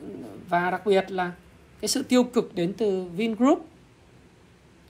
[0.50, 1.32] và đặc biệt là
[1.82, 3.66] cái sự tiêu cực đến từ Vingroup.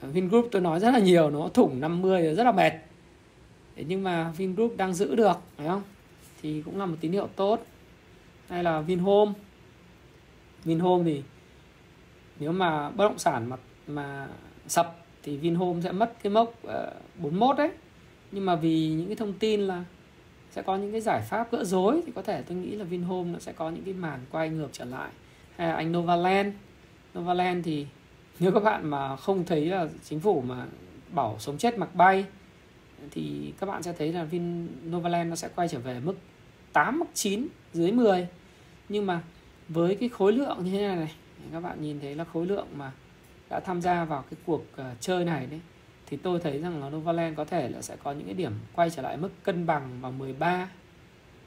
[0.00, 2.72] Vingroup tôi nói rất là nhiều nó thủng 50 rất là mệt.
[3.76, 5.82] Thế nhưng mà Vingroup đang giữ được phải không?
[6.42, 7.66] Thì cũng là một tín hiệu tốt.
[8.48, 9.32] Hay là Vinhome?
[10.64, 11.22] Vinhome thì
[12.40, 13.56] nếu mà bất động sản mà
[13.86, 14.28] mà
[14.68, 17.70] sập thì Vinhome sẽ mất cái mốc ờ, uh, 41 đấy.
[18.32, 19.84] Nhưng mà vì những cái thông tin là
[20.50, 23.32] sẽ có những cái giải pháp gỡ rối thì có thể tôi nghĩ là Vinhome
[23.32, 25.10] nó sẽ có những cái màn quay ngược trở lại.
[25.56, 26.54] Hay là anh Novaland?
[27.18, 27.86] Novaland thì
[28.40, 30.66] nếu các bạn mà không thấy là chính phủ mà
[31.10, 32.24] bảo sống chết mặc bay
[33.10, 36.14] thì các bạn sẽ thấy là Vin Novaland nó sẽ quay trở về mức
[36.72, 38.28] 8 mức 9 dưới 10
[38.88, 39.22] nhưng mà
[39.68, 41.14] với cái khối lượng như thế này này
[41.52, 42.92] các bạn nhìn thấy là khối lượng mà
[43.50, 45.60] đã tham gia vào cái cuộc uh, chơi này đấy
[46.06, 48.90] thì tôi thấy rằng là Novaland có thể là sẽ có những cái điểm quay
[48.90, 50.68] trở lại mức cân bằng vào 13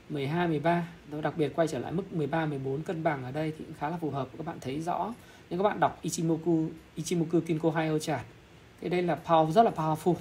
[0.09, 3.53] 12 13 nó đặc biệt quay trở lại mức 13 14 cân bằng ở đây
[3.57, 5.13] thì cũng khá là phù hợp các bạn thấy rõ.
[5.49, 8.21] Nhưng các bạn đọc Ichimoku Ichimoku Kinko Hyo chart
[8.81, 10.15] thì đây là power rất là powerful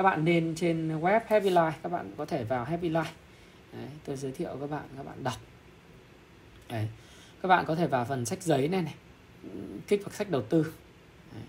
[0.00, 3.12] các bạn nên trên web Happy Life các bạn có thể vào Happy Life
[3.72, 5.34] Đấy, tôi giới thiệu các bạn các bạn đọc
[6.68, 6.88] Đấy.
[7.42, 8.94] các bạn có thể vào phần sách giấy này này
[9.88, 10.72] kích vào sách đầu tư
[11.34, 11.42] Đấy.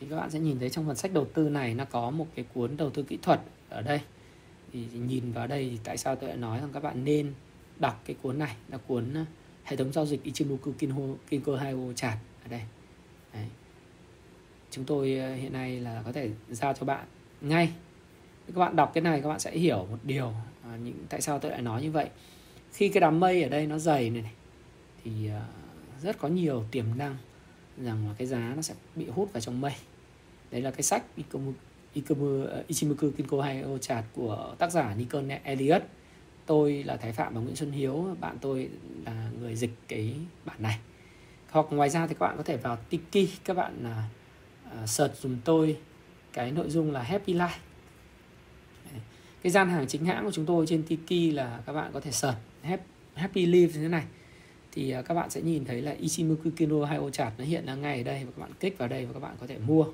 [0.00, 2.26] thì các bạn sẽ nhìn thấy trong phần sách đầu tư này nó có một
[2.34, 4.00] cái cuốn đầu tư kỹ thuật ở đây
[4.72, 7.32] thì nhìn vào đây thì tại sao tôi lại nói rằng các bạn nên
[7.78, 9.24] đọc cái cuốn này là cuốn ờ,
[9.64, 12.62] hệ thống giao dịch Ichimoku Kinho, Kinko Haio chart ở đây
[13.34, 13.46] Đấy.
[14.70, 17.04] chúng tôi ờ, hiện nay là có thể giao cho bạn
[17.40, 17.72] ngay
[18.46, 20.32] các bạn đọc cái này các bạn sẽ hiểu một điều
[20.64, 22.08] à, những tại sao tôi lại nói như vậy.
[22.72, 24.32] Khi cái đám mây ở đây nó dày này, này
[25.04, 27.16] thì uh, rất có nhiều tiềm năng
[27.78, 29.72] rằng là cái giá nó sẽ bị hút vào trong mây.
[30.50, 31.04] Đấy là cái sách
[31.94, 35.82] Ikomu, à, Ichimoku Kinko Haio chart của tác giả Nikon Elliot
[36.46, 38.68] tôi là Thái Phạm và Nguyễn Xuân Hiếu bạn tôi
[39.06, 40.14] là người dịch cái
[40.44, 40.78] bản này.
[41.50, 43.84] Hoặc ngoài ra thì các bạn có thể vào Tiki các bạn
[44.82, 45.76] uh, search dùm tôi.
[46.32, 47.58] Cái nội dung là Happy Life
[49.44, 52.10] cái gian hàng chính hãng của chúng tôi trên Tiki là các bạn có thể
[52.10, 52.38] search
[53.14, 54.04] Happy live như thế này.
[54.72, 57.82] Thì à, các bạn sẽ nhìn thấy là Ichimoku Kino ô chart nó hiện đang
[57.82, 59.86] ngay ở đây và các bạn kích vào đây và các bạn có thể mua.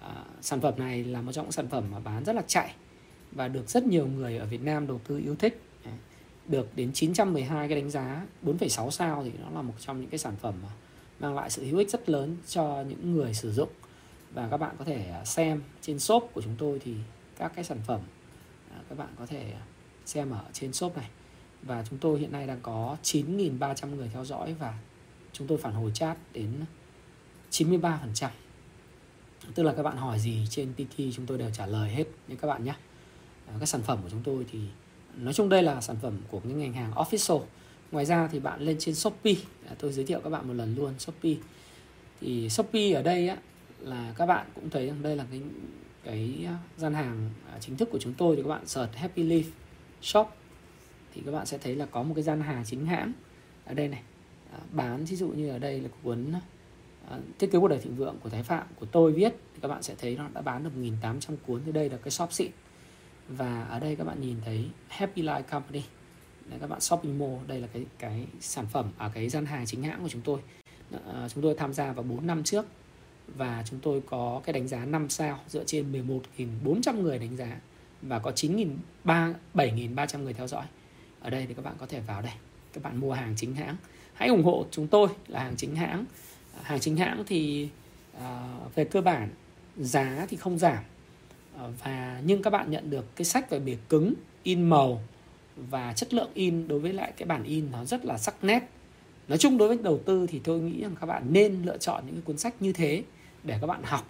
[0.00, 2.74] À, sản phẩm này là một trong những sản phẩm mà bán rất là chạy
[3.32, 5.62] và được rất nhiều người ở Việt Nam đầu tư yêu thích.
[6.46, 10.18] Được đến 912 cái đánh giá 4,6 sao thì nó là một trong những cái
[10.18, 10.68] sản phẩm mà
[11.20, 13.70] mang lại sự hữu ích rất lớn cho những người sử dụng.
[14.34, 16.94] Và các bạn có thể à, xem trên shop của chúng tôi thì
[17.38, 18.00] các cái sản phẩm
[18.88, 19.54] các bạn có thể
[20.06, 21.08] xem ở trên shop này.
[21.62, 24.78] Và chúng tôi hiện nay đang có 9.300 người theo dõi và
[25.32, 26.50] chúng tôi phản hồi chat đến
[27.50, 28.28] 93%
[29.54, 32.36] tức là các bạn hỏi gì trên Tiki chúng tôi đều trả lời hết nha
[32.40, 32.74] các bạn nhé.
[33.46, 34.58] Ờ, các sản phẩm của chúng tôi thì,
[35.16, 37.42] nói chung đây là sản phẩm của những ngành hàng official.
[37.90, 39.34] Ngoài ra thì bạn lên trên shopee
[39.68, 41.34] à, tôi giới thiệu các bạn một lần luôn, shopee.
[42.20, 43.36] Thì shopee ở đây á,
[43.78, 45.40] là các bạn cũng thấy rằng đây là cái
[46.08, 49.22] cái ờ, gian hàng ờ, chính thức của chúng tôi thì các bạn search Happy
[49.22, 49.44] Leaf
[50.02, 50.28] Shop
[51.14, 53.12] thì các bạn sẽ thấy là có một cái gian hàng chính hãng
[53.64, 54.02] ở đây này.
[54.52, 56.32] Ờ, bán ví dụ như ở đây là cuốn
[57.38, 59.82] thiết kế cuộc đời thịnh vượng của Thái Phạm của tôi viết thì các bạn
[59.82, 61.60] sẽ thấy nó đã bán được 1.800 cuốn.
[61.66, 62.50] Thì đây là cái shop xịn.
[63.28, 65.82] Và ở đây các bạn nhìn thấy Happy Life Company.
[66.50, 69.46] Đấy, các bạn shopping mall đây là cái cái sản phẩm ở à, cái gian
[69.46, 70.40] hàng chính hãng của chúng tôi.
[71.12, 72.66] À, chúng tôi tham gia vào 4 năm trước
[73.36, 75.92] và chúng tôi có cái đánh giá 5 sao dựa trên
[76.64, 77.60] 11.400 người đánh giá
[78.02, 80.66] và có 9.300 người theo dõi.
[81.20, 82.32] Ở đây thì các bạn có thể vào đây
[82.72, 83.76] các bạn mua hàng chính hãng.
[84.14, 86.04] Hãy ủng hộ chúng tôi là hàng chính hãng.
[86.54, 87.68] À, hàng chính hãng thì
[88.16, 89.28] uh, về cơ bản
[89.76, 90.84] giá thì không giảm.
[91.56, 95.02] À, và nhưng các bạn nhận được cái sách về bìa cứng in màu
[95.56, 98.68] và chất lượng in đối với lại cái bản in nó rất là sắc nét.
[99.28, 102.02] Nói chung đối với đầu tư thì tôi nghĩ rằng các bạn nên lựa chọn
[102.06, 103.02] những cái cuốn sách như thế
[103.44, 104.06] để các bạn học.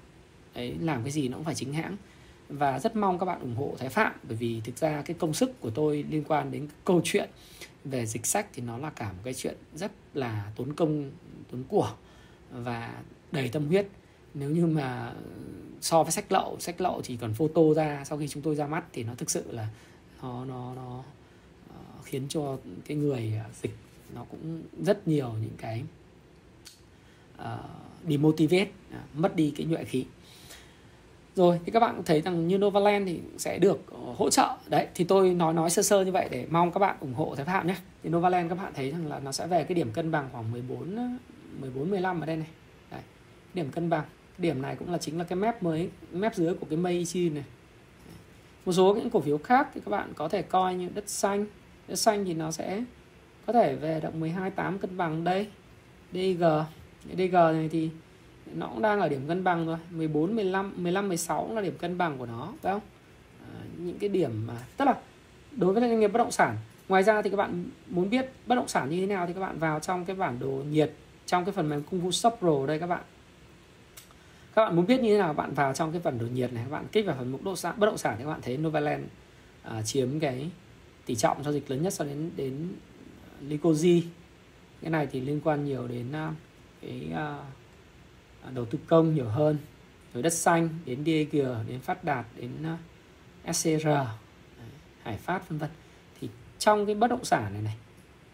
[0.54, 1.96] Đấy làm cái gì nó cũng phải chính hãng.
[2.48, 5.34] Và rất mong các bạn ủng hộ Thái Phạm bởi vì thực ra cái công
[5.34, 7.30] sức của tôi liên quan đến câu chuyện
[7.84, 11.10] về dịch sách thì nó là cả một cái chuyện rất là tốn công
[11.50, 11.92] tốn của
[12.50, 13.02] và
[13.32, 13.86] đầy tâm huyết.
[14.34, 15.12] Nếu như mà
[15.80, 18.66] so với sách lậu sách lậu chỉ còn photo ra sau khi chúng tôi ra
[18.66, 19.68] mắt thì nó thực sự là
[20.22, 21.04] nó nó nó
[21.68, 23.74] ờ, khiến cho cái người dịch
[24.14, 25.84] nó cũng rất nhiều những cái
[27.42, 27.44] uh,
[28.08, 30.04] demotivate à, mất đi cái nhuệ khí.
[31.38, 34.48] Rồi thì các bạn thấy rằng như Novaland thì sẽ được ờ, hỗ trợ.
[34.66, 37.34] Đấy thì tôi nói nói sơ sơ như vậy để mong các bạn ủng hộ
[37.36, 37.76] Thái Phạm nhé.
[38.02, 40.50] Thì Novaland các bạn thấy rằng là nó sẽ về cái điểm cân bằng khoảng
[40.50, 41.18] 14
[41.60, 42.46] 14 15 ở đây này.
[42.90, 43.00] Đấy,
[43.54, 44.04] điểm cân bằng.
[44.38, 47.44] Điểm này cũng là chính là cái mép mới mép dưới của cái Meiji này.
[48.66, 51.46] Một số những cổ phiếu khác thì các bạn có thể coi như đất xanh.
[51.88, 52.84] Đất xanh thì nó sẽ
[53.46, 55.46] có thể về động 12 8 cân bằng đây.
[56.12, 56.44] DG
[57.16, 57.90] DG này thì
[58.54, 61.76] nó cũng đang ở điểm cân bằng rồi 14 15 15 16 cũng là điểm
[61.78, 62.82] cân bằng của nó phải không?
[63.42, 64.94] À, những cái điểm mà tức là
[65.52, 66.56] đối với doanh nghiệp bất động sản
[66.88, 69.40] ngoài ra thì các bạn muốn biết bất động sản như thế nào thì các
[69.40, 70.92] bạn vào trong cái bản đồ nhiệt
[71.26, 73.02] trong cái phần mềm Cung Vu Shop Pro đây các bạn.
[74.54, 76.64] Các bạn muốn biết như thế nào bạn vào trong cái phần đồ nhiệt này
[76.64, 78.56] các bạn kích vào phần mục độ sản bất động sản thì các bạn thấy
[78.56, 79.04] Novaland
[79.62, 80.50] à, chiếm cái
[81.06, 82.68] tỷ trọng giao dịch lớn nhất so đến đến
[83.48, 84.02] Licoji
[84.82, 86.34] cái này thì liên quan nhiều đến uh,
[86.80, 89.58] cái uh, đầu tư công nhiều hơn.
[90.14, 92.78] Rồi đất xanh đến DG đến Phát Đạt đến à,
[93.48, 93.88] uh, SCR
[95.02, 95.70] Hải Phát vân vân.
[96.20, 97.76] Thì trong cái bất động sản này này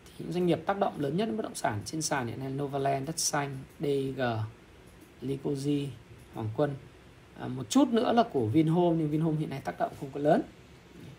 [0.07, 2.39] thì những doanh nghiệp tác động lớn nhất đến bất động sản trên sàn hiện
[2.39, 4.21] nay Novaland đất xanh DG
[5.23, 5.87] Licoji
[6.35, 6.75] Hoàng Quân.
[7.39, 10.21] À, một chút nữa là của Vinhome nhưng Vinhome hiện nay tác động không có
[10.21, 10.43] lớn.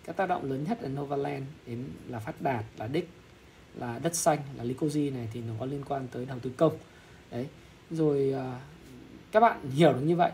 [0.06, 3.10] Các tác động lớn nhất là Novaland đến là Phát Đạt là Đích
[3.76, 6.78] là đất xanh là Licoji này thì nó có liên quan tới đầu tư công
[7.36, 7.48] đấy
[7.92, 8.60] rồi à,
[9.32, 10.32] các bạn hiểu được như vậy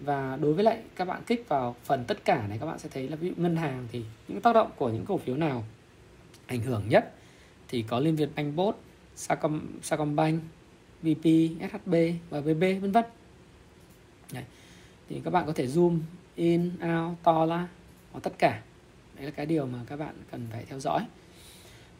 [0.00, 2.88] và đối với lại các bạn kích vào phần tất cả này các bạn sẽ
[2.92, 5.64] thấy là ví dụ ngân hàng thì những tác động của những cổ phiếu nào
[6.46, 7.12] ảnh hưởng nhất
[7.68, 8.80] thì có Liên Việt Banh Bốt,
[9.16, 10.42] Sacom, Sacombank,
[11.02, 11.24] VP,
[11.70, 11.94] SHB
[12.30, 13.04] và VB vân vân.
[14.32, 14.44] Đấy.
[15.08, 15.98] Thì các bạn có thể zoom
[16.34, 17.68] in, out, to la,
[18.12, 18.62] hoặc tất cả.
[19.16, 21.06] Đấy là cái điều mà các bạn cần phải theo dõi.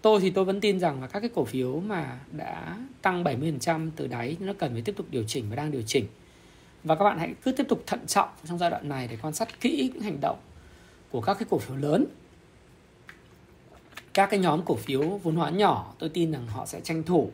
[0.02, 3.90] Tôi thì tôi vẫn tin rằng là các cái cổ phiếu mà đã tăng 70%
[3.96, 6.06] từ đáy nó cần phải tiếp tục điều chỉnh và đang điều chỉnh.
[6.84, 9.34] Và các bạn hãy cứ tiếp tục thận trọng trong giai đoạn này để quan
[9.34, 10.38] sát kỹ những hành động
[11.10, 12.06] của các cái cổ phiếu lớn.
[14.14, 17.30] Các cái nhóm cổ phiếu vốn hóa nhỏ tôi tin rằng họ sẽ tranh thủ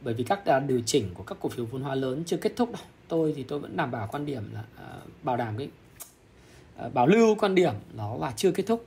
[0.00, 2.72] bởi vì các điều chỉnh của các cổ phiếu vốn hóa lớn chưa kết thúc
[2.72, 2.82] đâu.
[3.08, 5.68] Tôi thì tôi vẫn đảm bảo quan điểm là uh, bảo đảm cái
[6.86, 8.86] uh, bảo lưu quan điểm đó là chưa kết thúc.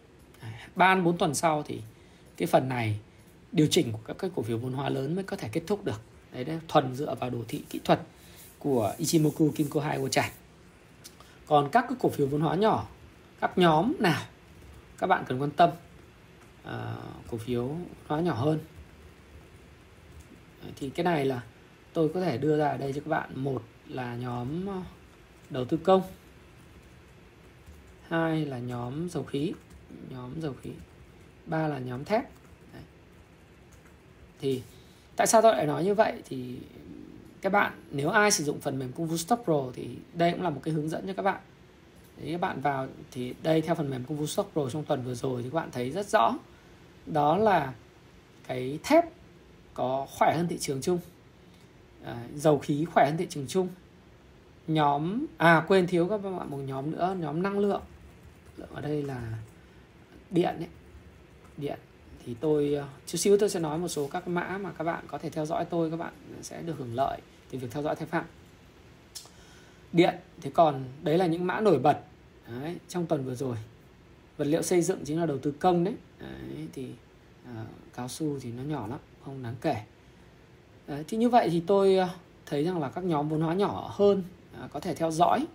[0.75, 1.81] Ba bốn tuần sau thì
[2.37, 2.99] cái phần này
[3.53, 5.85] điều chỉnh của các cái cổ phiếu vốn hóa lớn mới có thể kết thúc
[5.85, 6.01] được.
[6.33, 7.99] Đấy, đấy thuần dựa vào đồ thị kỹ thuật
[8.59, 10.29] của Ichimoku Kinko Hai Wochai
[11.45, 12.87] còn các cái cổ phiếu vốn hóa nhỏ
[13.41, 14.21] các nhóm nào
[14.97, 15.69] các bạn cần quan tâm
[16.63, 16.95] à,
[17.31, 17.75] cổ phiếu
[18.07, 18.59] hóa nhỏ hơn.
[20.75, 21.41] Thì cái này là
[21.93, 23.29] tôi có thể đưa ra ở đây cho các bạn.
[23.35, 24.65] Một là nhóm
[25.49, 26.01] đầu tư công
[28.07, 29.53] hai là nhóm dầu khí
[30.09, 30.69] nhóm dầu khí
[31.45, 32.23] ba là nhóm thép
[34.43, 34.61] thì
[35.15, 36.13] tại sao tôi lại nói như vậy?
[36.25, 36.57] Thì
[37.41, 40.41] các bạn nếu ai sử dụng phần mềm Kung Fu Stock Pro thì đây cũng
[40.41, 41.41] là một cái hướng dẫn cho các bạn.
[42.17, 45.03] Đấy, các bạn vào thì đây theo phần mềm Kung Fu Stock Pro trong tuần
[45.03, 46.35] vừa rồi thì các bạn thấy rất rõ.
[47.05, 47.73] Đó là
[48.47, 49.05] cái thép
[49.73, 50.99] có khỏe hơn thị trường chung.
[52.05, 53.67] À, dầu khí khỏe hơn thị trường chung.
[54.67, 57.81] Nhóm à quên thiếu các bạn một nhóm nữa nhóm năng lượng
[58.57, 58.69] lượng.
[58.73, 59.21] Ở đây là
[60.29, 60.67] điện ấy.
[61.57, 61.79] điện
[62.25, 65.03] thì tôi ờ, chút xíu tôi sẽ nói một số các mã mà các bạn
[65.07, 67.95] có thể theo dõi tôi các bạn sẽ được hưởng lợi từ việc theo dõi
[67.95, 68.25] thái phạm.
[69.93, 71.99] Điện thì còn đấy là những mã nổi bật.
[72.47, 73.57] Đấy, trong tuần vừa rồi
[74.37, 76.87] vật liệu xây dựng chính là đầu tư công đấy, đấy thì
[77.45, 77.65] à,
[77.95, 79.75] cao su thì nó nhỏ lắm không đáng kể.
[80.87, 82.09] Đấy, thì như vậy thì tôi ờ,
[82.45, 84.23] thấy rằng là các nhóm vốn hóa nhỏ hơn
[84.59, 85.45] à, có thể theo dõi.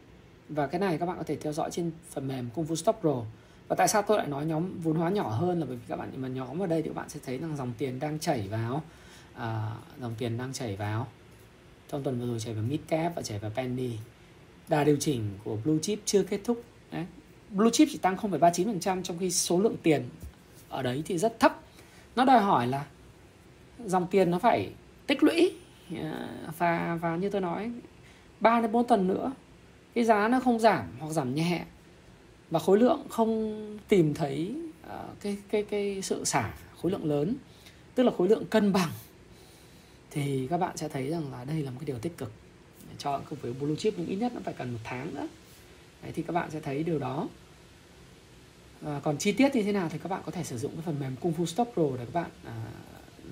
[0.49, 2.97] Và cái này các bạn có thể theo dõi trên phần mềm Kung Fu Stop
[3.01, 3.23] Pro
[3.69, 5.97] và tại sao tôi lại nói nhóm vốn hóa nhỏ hơn là bởi vì các
[5.97, 8.49] bạn mà nhóm ở đây thì các bạn sẽ thấy rằng dòng tiền đang chảy
[8.49, 8.83] vào.
[9.35, 11.07] À, dòng tiền đang chảy vào.
[11.91, 13.93] Trong tuần vừa rồi chảy vào mid cap và chảy vào penny.
[14.69, 16.63] Đà điều chỉnh của blue chip chưa kết thúc.
[16.93, 17.07] Đấy.
[17.51, 20.09] blue chip chỉ tăng 0,39% trong khi số lượng tiền
[20.69, 21.61] ở đấy thì rất thấp.
[22.17, 22.87] Nó đòi hỏi là
[23.85, 24.71] dòng tiền nó phải
[25.07, 25.53] tích lũy.
[26.03, 27.73] À, và và như tôi nói
[28.41, 29.33] 3 đến 4 tuần nữa
[29.95, 31.65] cái giá nó không giảm hoặc giảm nhẹ
[32.51, 34.55] và khối lượng không tìm thấy
[34.87, 37.35] uh, cái cái cái sự xả khối lượng lớn
[37.95, 38.91] tức là khối lượng cân bằng.
[40.11, 42.33] Thì các bạn sẽ thấy rằng là đây là một cái điều tích cực.
[42.99, 45.29] Cho công việc blue chip nhưng ít nhất nó phải cần một tháng nữa.
[46.03, 47.29] Đấy, thì các bạn sẽ thấy điều đó.
[48.85, 50.83] À, còn chi tiết như thế nào thì các bạn có thể sử dụng cái
[50.87, 52.65] phần mềm Kung Fu Stop Pro để các bạn à,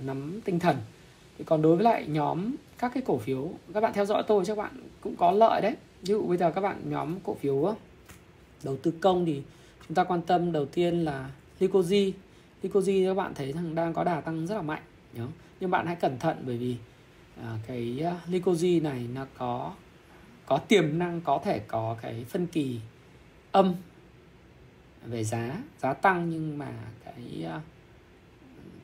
[0.05, 0.77] nắm tinh thần.
[1.39, 4.45] Thì còn đối với lại nhóm các cái cổ phiếu các bạn theo dõi tôi
[4.45, 5.77] chắc bạn cũng có lợi đấy.
[6.03, 7.75] Ví dụ bây giờ các bạn nhóm cổ phiếu
[8.65, 9.43] đầu tư công thì
[9.89, 11.31] chúng ta quan tâm đầu tiên là
[11.61, 12.13] Lycosi
[12.63, 14.83] Lycosi các bạn thấy rằng đang có đà tăng rất là mạnh
[15.13, 15.27] nhớ.
[15.61, 16.77] Nhưng bạn hãy cẩn thận bởi vì
[17.43, 19.75] à, cái à, Lycosi này nó có
[20.47, 22.81] có tiềm năng có thể có cái phân kỳ
[23.53, 23.75] âm
[25.05, 26.73] về giá giá tăng nhưng mà
[27.05, 27.63] cái uh,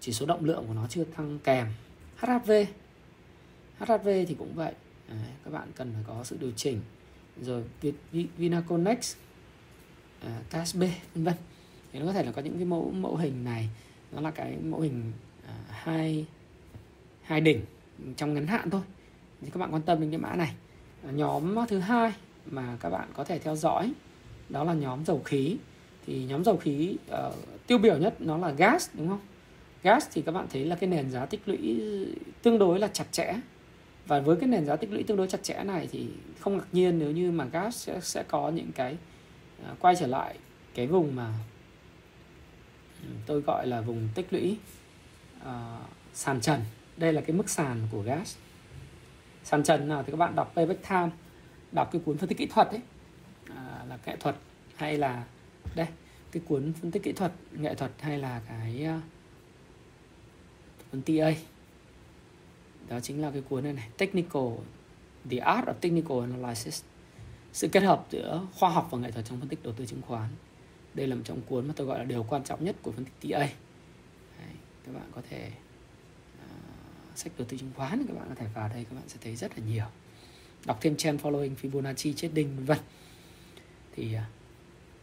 [0.01, 1.67] chỉ số động lượng của nó chưa tăng kèm.
[2.17, 2.53] HHV
[3.79, 4.75] HHV thì cũng vậy.
[5.09, 6.81] À, các bạn cần phải có sự điều chỉnh.
[7.43, 7.65] Rồi
[8.13, 9.17] Vinaconex
[10.23, 10.81] À, uh, CASB
[11.15, 11.35] vân vân.
[11.93, 13.69] Thì nó có thể là có những cái mẫu mẫu hình này.
[14.13, 15.13] Nó là cái mẫu hình
[15.45, 16.27] uh, hai
[17.23, 17.61] hai đỉnh
[18.17, 18.81] trong ngắn hạn thôi.
[19.41, 20.55] Thì các bạn quan tâm đến cái mã này.
[21.07, 22.13] À, nhóm thứ hai
[22.47, 23.93] mà các bạn có thể theo dõi
[24.49, 25.57] đó là nhóm dầu khí.
[26.07, 26.97] Thì nhóm dầu khí
[27.29, 27.35] uh,
[27.67, 29.21] tiêu biểu nhất nó là gas đúng không?
[29.83, 31.81] Gas thì các bạn thấy là cái nền giá tích lũy
[32.43, 33.35] tương đối là chặt chẽ.
[34.07, 36.09] Và với cái nền giá tích lũy tương đối chặt chẽ này thì
[36.41, 38.99] không ngạc nhiên nếu như mà gas sẽ, sẽ có những cái uh,
[39.63, 40.39] Ờ, quay trở lại
[40.75, 41.33] cái vùng mà
[43.03, 44.57] ừ, tôi gọi là vùng tích lũy
[45.41, 45.49] uh,
[46.15, 46.61] sàn trần.
[46.97, 48.37] Đây là cái mức sàn của gas.
[49.45, 51.11] Sàn trần nào thì các bạn đọc payback time
[51.73, 52.81] đọc cái cuốn phân tích kỹ thuật ấy.
[53.57, 54.37] À, là nghệ thuật
[54.77, 55.25] hay là
[55.75, 55.87] đây
[56.33, 59.03] cái cuốn phân tích kỹ thuật nghệ thuật hay là cái uh,
[60.93, 61.33] cuốn TA
[62.89, 64.53] đó chính là cái cuốn này này technical
[65.31, 66.83] the art of technical analysis
[67.53, 70.03] sự kết hợp giữa khoa học và nghệ thuật trong phân tích đầu tư chứng
[70.03, 70.29] khoán.
[70.95, 73.05] Đây là một trong cuốn mà tôi gọi là điều quan trọng nhất của phân
[73.05, 73.39] tích TA.
[73.39, 73.49] Đấy,
[74.87, 75.51] các bạn có thể
[76.39, 79.17] uh, sách đầu tư chứng khoán các bạn có thể vào đây các bạn sẽ
[79.21, 79.85] thấy rất là nhiều.
[80.65, 82.79] Đọc thêm trend following Fibonacci trading vân vân.
[83.97, 84.23] Thì uh,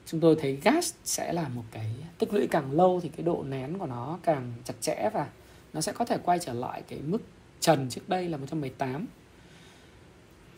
[0.05, 3.43] chúng tôi thấy gas sẽ là một cái tích lũy càng lâu thì cái độ
[3.43, 5.29] nén của nó càng chặt chẽ và
[5.73, 7.21] nó sẽ có thể quay trở lại cái mức
[7.59, 9.05] trần trước đây là 118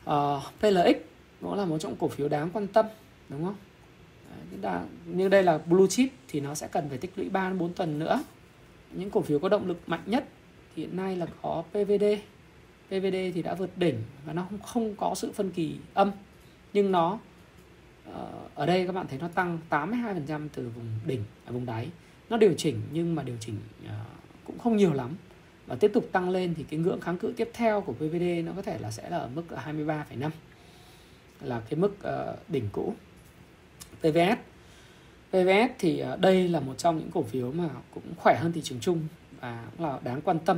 [0.05, 1.10] uh, PLX
[1.41, 2.85] nó là một trong cổ phiếu đáng quan tâm
[3.29, 3.55] đúng không?
[5.05, 7.99] Như đây là blue chip thì nó sẽ cần phải tích lũy 3 4 tuần
[7.99, 8.23] nữa.
[8.91, 10.27] Những cổ phiếu có động lực mạnh nhất
[10.75, 12.03] thì hiện nay là có PVD
[12.91, 16.11] PVD thì đã vượt đỉnh và nó không, không có sự phân kỳ âm.
[16.73, 17.19] Nhưng nó
[18.13, 21.87] ờ, ở đây các bạn thấy nó tăng 82% từ vùng đỉnh ở vùng đáy.
[22.29, 23.55] Nó điều chỉnh nhưng mà điều chỉnh
[23.87, 23.95] ờ,
[24.43, 25.15] cũng không nhiều lắm.
[25.67, 28.51] Và tiếp tục tăng lên thì cái ngưỡng kháng cự tiếp theo của PVD nó
[28.55, 30.29] có thể là sẽ là ở mức 23,5
[31.43, 32.93] là cái mức ờ, đỉnh cũ.
[33.99, 34.39] PVS
[35.29, 38.61] PVS thì ờ, đây là một trong những cổ phiếu mà cũng khỏe hơn thị
[38.61, 39.07] trường chung
[39.39, 40.57] và cũng là đáng quan tâm.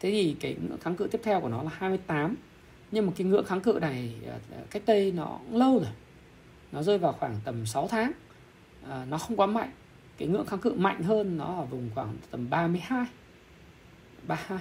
[0.00, 2.34] Thế thì cái ngưỡng kháng cự tiếp theo của nó là 28
[2.90, 4.38] nhưng mà cái ngưỡng kháng cự này ờ,
[4.70, 5.92] cách đây nó cũng lâu rồi.
[6.72, 8.12] Nó rơi vào khoảng tầm 6 tháng.
[8.90, 9.70] À, nó không quá mạnh.
[10.18, 13.06] Cái ngưỡng kháng cự mạnh hơn nó ở vùng khoảng tầm 32
[14.26, 14.58] 32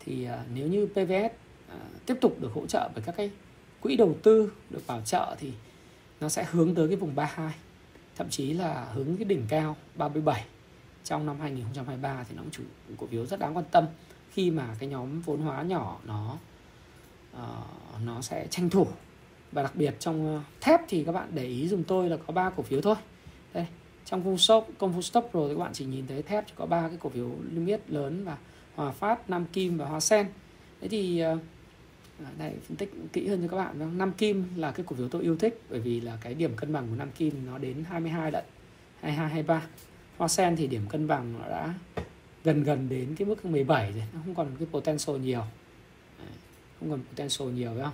[0.00, 1.32] thì à, nếu như PVS
[1.68, 3.30] à, tiếp tục được hỗ trợ bởi các cái
[3.80, 5.52] quỹ đầu tư được bảo trợ thì
[6.20, 7.54] nó sẽ hướng tới cái vùng 32
[8.16, 10.44] thậm chí là hướng cái đỉnh cao 37
[11.04, 12.62] trong năm 2023 thì nó cũng chủ
[12.96, 13.84] cổ phiếu rất đáng quan tâm
[14.30, 16.36] khi mà cái nhóm vốn hóa nhỏ nó
[17.36, 18.86] uh, nó sẽ tranh thủ.
[19.52, 22.32] Và đặc biệt trong ờ, thép thì các bạn để ý dùng tôi là có
[22.32, 22.94] ba cổ phiếu thôi.
[23.54, 23.66] Đây
[24.04, 26.52] trong công stop công phu stop rồi thì các bạn chỉ nhìn thấy thép chỉ
[26.56, 28.36] có ba cái cổ phiếu niêm yết lớn và
[28.74, 30.26] hòa phát nam kim và hoa sen.
[30.80, 31.38] Thế thì uh,
[32.24, 34.96] Ờ, đây phân tích kỹ hơn cho các bạn vâng, Nam Kim là cái cổ
[34.96, 37.58] phiếu tôi yêu thích, bởi vì là cái điểm cân bằng của Nam Kim nó
[37.58, 38.44] đến 22 lận
[39.00, 39.62] 22 23
[40.16, 41.74] Hoa Sen thì điểm cân bằng nó đã
[42.44, 45.42] gần gần đến cái mức 17 rồi, nó không còn cái potential nhiều.
[46.80, 47.92] Không còn potential nhiều, phải không?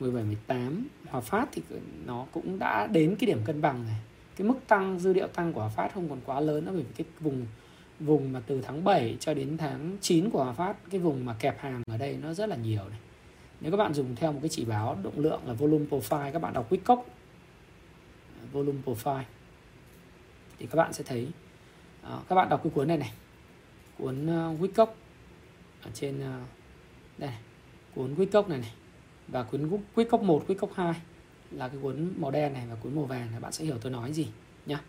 [0.00, 1.62] 17 18 Hòa Phát thì
[2.06, 4.00] nó cũng đã đến cái điểm cân bằng này.
[4.36, 6.82] Cái mức tăng, dư điệu tăng của Hòa Phát không còn quá lớn nữa, bởi
[6.82, 7.46] vì cái vùng
[8.00, 11.34] vùng mà từ tháng 7 cho đến tháng 9 của Hòa Phát cái vùng mà
[11.38, 12.98] kẹp hàng ở đây nó rất là nhiều này.
[13.60, 16.38] Nếu các bạn dùng theo một cái chỉ báo động lượng là volume profile các
[16.42, 17.02] bạn đọc Wickock
[18.52, 19.22] volume profile.
[20.58, 21.28] Thì các bạn sẽ thấy
[22.02, 23.12] à, các bạn đọc cái cuốn này này.
[23.98, 24.86] Cuốn à, uh, Wickock
[25.82, 26.48] ở trên uh,
[27.18, 27.30] đây
[27.94, 28.72] cuốn Wickock này này
[29.28, 30.94] và cuốn Wickock 1, Wickock 2
[31.50, 33.40] là cái cuốn màu đen này và cuốn màu vàng này.
[33.40, 34.26] Bạn sẽ hiểu tôi nói gì
[34.66, 34.80] nhá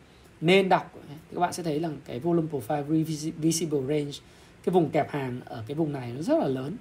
[0.41, 3.03] nên đọc thì các bạn sẽ thấy là cái volume profile
[3.37, 4.11] visible range
[4.63, 6.75] cái vùng kẹp hàng ở cái vùng này nó rất là lớn.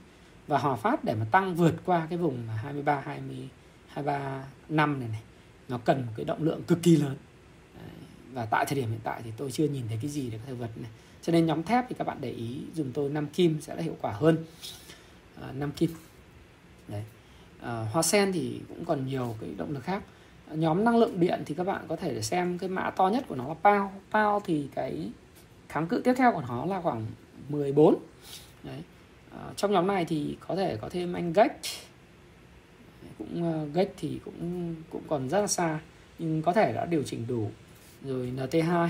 [0.46, 3.48] Và Hòa Phát để mà tăng vượt qua cái vùng 23 20
[3.88, 5.22] 23 năm này này
[5.68, 7.16] nó cần một cái động lượng cực kỳ lớn.
[8.32, 10.44] Và tại thời điểm hiện tại thì tôi chưa nhìn thấy cái gì để có
[10.46, 10.90] thể vượt này.
[11.22, 13.82] Cho nên nhóm thép thì các bạn để ý dùng tôi năm kim sẽ là
[13.82, 14.36] hiệu quả hơn.
[15.40, 15.90] À, năm kim.
[16.88, 17.04] Đấy.
[17.60, 20.02] À, hoa sen thì cũng còn nhiều cái động lực khác
[20.54, 23.34] nhóm năng lượng điện thì các bạn có thể xem cái mã to nhất của
[23.34, 25.10] nó là PAO PAO thì cái
[25.68, 27.06] kháng cự tiếp theo của nó là khoảng
[27.48, 27.94] 14
[28.62, 28.82] đấy.
[29.30, 31.56] À, trong nhóm này thì có thể có thêm anh Gách
[33.18, 35.78] cũng ờ, uh, Gách thì cũng cũng còn rất là xa
[36.18, 37.50] nhưng có thể đã điều chỉnh đủ.
[38.04, 38.88] Rồi NT2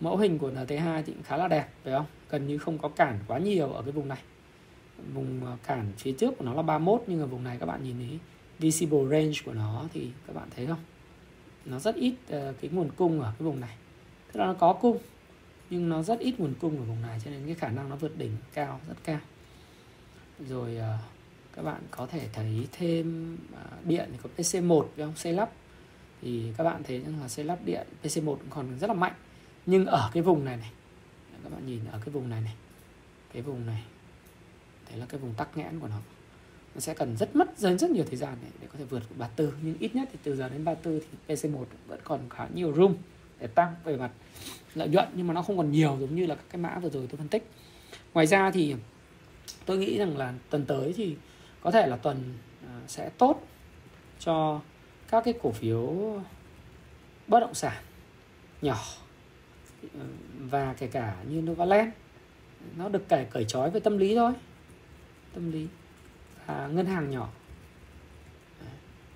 [0.00, 2.06] mẫu hình của NT2 thì cũng khá là đẹp phải không?
[2.30, 4.18] Gần như không có cản quá nhiều ở cái vùng này.
[5.14, 7.84] Vùng ờ, cản phía trước của nó là 31 nhưng ở vùng này các bạn
[7.84, 8.18] nhìn thấy
[8.58, 10.82] visible range của nó thì các bạn thấy không?
[11.64, 13.76] Nó rất ít uh, cái nguồn cung ở cái vùng này.
[14.32, 14.98] Tức là nó có cung
[15.70, 17.96] nhưng nó rất ít nguồn cung ở vùng này cho nên cái khả năng nó
[17.96, 19.20] vượt đỉnh cao rất cao.
[20.48, 21.00] Rồi uh,
[21.56, 25.16] các bạn có thể thấy thêm uh, điện thì có PC1 với không?
[25.16, 25.50] Xây lắp.
[26.22, 29.14] Thì các bạn thấy rằng là xây lắp điện PC1 cũng còn rất là mạnh.
[29.66, 30.70] Nhưng ở cái vùng này này
[31.42, 32.54] các bạn nhìn ở cái vùng này này
[33.32, 33.82] cái vùng này
[34.90, 36.00] đấy là cái vùng tắc nghẽn của nó
[36.78, 39.02] nó sẽ cần rất mất rất, rất nhiều thời gian để, để có thể vượt
[39.16, 42.74] 34 nhưng ít nhất thì từ giờ đến 34 thì PC1 vẫn còn khá nhiều
[42.74, 42.94] room
[43.38, 44.10] để tăng về mặt
[44.74, 45.08] lợi nhuận.
[45.14, 47.18] Nhưng mà nó không còn nhiều giống như là các cái mã vừa rồi tôi
[47.18, 47.50] phân tích.
[48.14, 48.74] Ngoài ra thì
[49.66, 51.16] tôi nghĩ rằng là tuần tới thì
[51.60, 52.34] có thể là tuần
[52.66, 53.46] à, sẽ tốt
[54.18, 54.60] cho
[55.08, 56.14] các cái cổ phiếu
[57.26, 57.82] bất động sản
[58.62, 58.78] nhỏ
[59.82, 60.06] ờ,
[60.38, 61.90] và kể cả như Novaland.
[62.76, 64.32] Nó được cải cởi trói về tâm lý thôi
[65.34, 65.66] tâm lý.
[66.48, 67.28] À, ngân hàng nhỏ.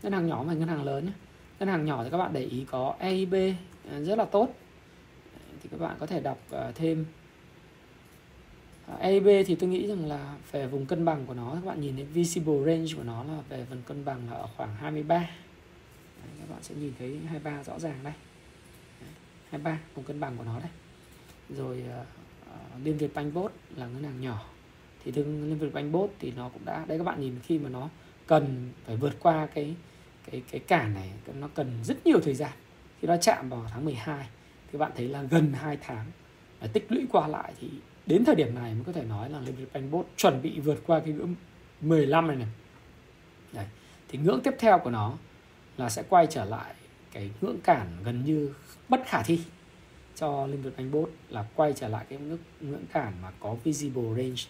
[0.02, 1.12] Ngân hàng nhỏ và ngân hàng lớn nhé.
[1.58, 3.34] Ngân hàng nhỏ thì các bạn để ý có EIB
[3.90, 4.48] à, rất là tốt.
[5.62, 7.06] Thì các bạn có thể đọc à, thêm.
[8.98, 11.96] EIB thì tôi nghĩ rằng là về vùng cân bằng của nó các bạn nhìn
[11.96, 15.26] thấy visible range của nó là về vùng cân bằng là ở khoảng 23 Đấy,
[16.40, 18.12] các bạn sẽ nhìn thấy 23 rõ ràng đây.
[19.50, 20.70] 23 vùng cân bằng của nó đây.
[21.50, 24.44] Rồi uh, Liên Việt Banh Bốt là ngân hàng nhỏ
[25.04, 27.58] thì thương Liên Việt Banh Bốt thì nó cũng đã đấy các bạn nhìn khi
[27.58, 27.88] mà nó
[28.26, 29.74] cần phải vượt qua cái
[30.30, 32.52] cái cái cản này nó cần rất nhiều thời gian
[33.00, 34.26] khi nó chạm vào tháng 12
[34.72, 36.06] thì bạn thấy là gần 2 tháng
[36.60, 37.70] và tích lũy qua lại thì
[38.06, 40.82] đến thời điểm này mới có thể nói là Liên Việt Banh chuẩn bị vượt
[40.86, 41.34] qua cái ngưỡng
[41.80, 42.48] 15 này này
[43.52, 43.66] đấy.
[44.08, 45.16] thì ngưỡng tiếp theo của nó
[45.76, 46.74] là sẽ quay trở lại
[47.12, 48.54] cái ngưỡng cản gần như
[48.88, 49.40] bất khả thi
[50.16, 54.14] cho linh vật bánh là quay trở lại cái ngưỡng, ngưỡng cản mà có visible
[54.16, 54.42] range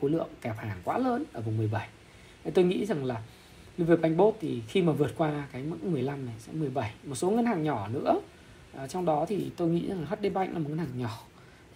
[0.00, 1.88] khối lượng kẹp hàng quá lớn ở vùng 17
[2.44, 3.22] Nên tôi nghĩ rằng là
[3.76, 7.30] Liverpool vật thì khi mà vượt qua cái mức 15 này sẽ 17 một số
[7.30, 8.20] ngân hàng nhỏ nữa.
[8.76, 11.22] À, trong đó thì tôi nghĩ rằng HD Bank là một ngân hàng nhỏ.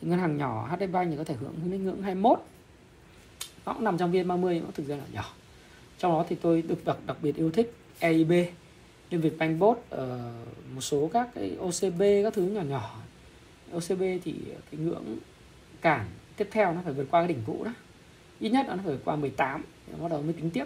[0.00, 2.38] Thì ngân hàng nhỏ HD Bank thì có thể hưởng đến ngưỡng 21
[3.66, 5.34] nó cũng nằm trong viên 30 nó thực ra là nhỏ.
[5.98, 8.32] Trong đó thì tôi được đặc, đặc biệt yêu thích EIB
[9.10, 10.00] Liên Việt Bank Bot uh,
[10.74, 12.96] một số các cái OCB các thứ nhỏ nhỏ.
[13.72, 14.34] OCB thì
[14.70, 15.18] cái ngưỡng
[15.80, 16.06] cản
[16.36, 17.72] tiếp theo nó phải vượt qua cái đỉnh cũ đó.
[18.38, 20.64] Ít nhất nó phải vượt qua 18 thì bắt đầu mới tính tiếp.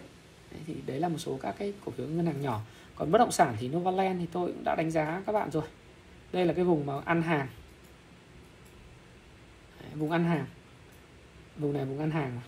[0.51, 2.61] Đấy, thì đấy là một số các cái cổ phiếu ngân hàng nhỏ.
[2.95, 5.65] Còn bất động sản thì Novaland thì tôi cũng đã đánh giá các bạn rồi.
[6.33, 7.47] Đây là cái vùng mà ăn hàng.
[9.81, 10.47] Đấy, vùng ăn hàng.
[11.57, 12.41] Vùng này vùng ăn hàng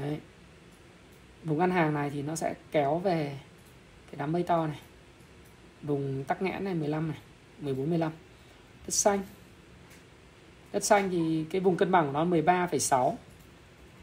[0.00, 0.20] đấy.
[1.44, 3.38] vùng ăn hàng này thì nó sẽ kéo về
[4.06, 4.78] cái đám mây to này.
[5.82, 7.18] Vùng tắc nghẽn này 15 này
[7.58, 8.12] 14 15
[8.86, 9.22] đất xanh
[10.76, 13.14] đất xanh thì cái vùng cân bằng của nó 13,6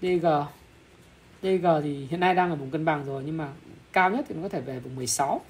[0.02, 0.28] DG
[1.42, 3.50] DG thì hiện nay đang ở vùng cân bằng rồi nhưng mà
[3.92, 5.42] cao nhất thì nó có thể về vùng 16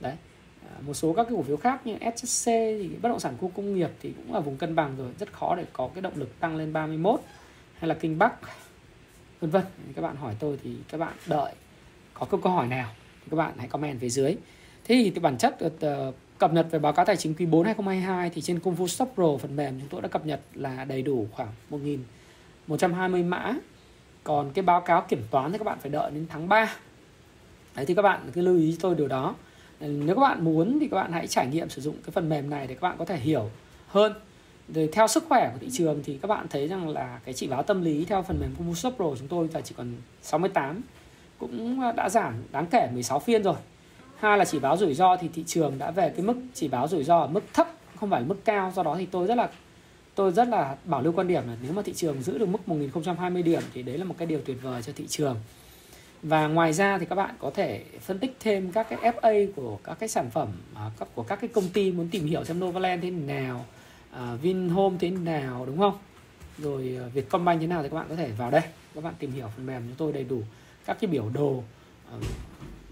[0.00, 0.14] đấy.
[0.62, 3.50] À, một số các cái cổ phiếu khác như SSC thì bất động sản khu
[3.56, 6.16] công nghiệp thì cũng là vùng cân bằng rồi rất khó để có cái động
[6.16, 7.20] lực tăng lên 31
[7.78, 8.34] hay là kinh bắc
[9.40, 9.64] vân vân.
[9.94, 11.52] Các bạn hỏi tôi thì các bạn đợi.
[12.14, 14.36] Có câu hỏi nào thì các bạn hãy comment phía dưới.
[14.84, 18.30] Thế thì bản chất uh, cập nhật về báo cáo tài chính quý 4 2022
[18.30, 21.02] thì trên Công Phu Shop Pro phần mềm chúng tôi đã cập nhật là đầy
[21.02, 21.48] đủ khoảng
[22.68, 23.54] 1.120 mã.
[24.24, 26.74] Còn cái báo cáo kiểm toán thì các bạn phải đợi đến tháng 3
[27.76, 29.34] đấy, thì các bạn cứ lưu ý cho tôi điều đó.
[29.80, 32.50] Nếu các bạn muốn thì các bạn hãy trải nghiệm sử dụng cái phần mềm
[32.50, 33.50] này để các bạn có thể hiểu
[33.88, 34.12] hơn.
[34.68, 37.46] Rồi theo sức khỏe của thị trường thì các bạn thấy rằng là cái chỉ
[37.46, 40.80] báo tâm lý theo phần mềm Công Phu Pro chúng tôi là chỉ còn 68
[41.38, 43.56] cũng đã giảm đáng kể 16 phiên rồi
[44.20, 46.88] hai là chỉ báo rủi ro thì thị trường đã về cái mức chỉ báo
[46.88, 48.72] rủi ro ở mức thấp, không phải mức cao.
[48.74, 49.48] Do đó thì tôi rất là,
[50.14, 52.68] tôi rất là bảo lưu quan điểm là nếu mà thị trường giữ được mức
[52.68, 55.36] 1020 điểm thì đấy là một cái điều tuyệt vời cho thị trường.
[56.22, 59.78] Và ngoài ra thì các bạn có thể phân tích thêm các cái FA của
[59.84, 63.02] các cái sản phẩm à, của các cái công ty muốn tìm hiểu xem Novaland
[63.02, 63.64] thế nào
[64.10, 65.98] à, Vinhome thế nào, đúng không?
[66.58, 68.62] Rồi à, Vietcombank thế nào thì các bạn có thể vào đây.
[68.94, 70.42] Các bạn tìm hiểu phần mềm chúng tôi đầy đủ
[70.86, 71.62] các cái biểu đồ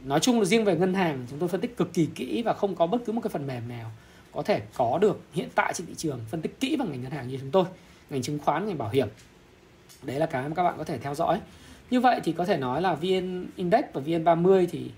[0.05, 2.53] nói chung là riêng về ngân hàng chúng tôi phân tích cực kỳ kỹ và
[2.53, 3.91] không có bất cứ một cái phần mềm nào
[4.35, 7.11] có thể có được hiện tại trên thị trường phân tích kỹ bằng ngành ngân
[7.11, 7.65] hàng như chúng tôi
[8.11, 9.09] ngành chứng khoán ngành bảo hiểm.
[10.03, 11.41] Đấy là cái mà các bạn có thể theo dõi.
[11.91, 14.91] Như vậy thì có thể nói là vn index và vn 30 thì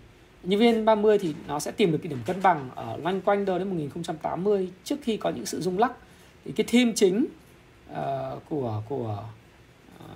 [0.42, 3.44] như vn 30 thì nó sẽ tìm được cái điểm cân bằng ở loanh quanh
[3.44, 5.92] đâu đến 1080 trước khi có những sự rung lắc.
[6.44, 7.26] Thì cái theme chính
[7.90, 7.96] uh,
[8.48, 9.24] của của
[10.04, 10.10] uh,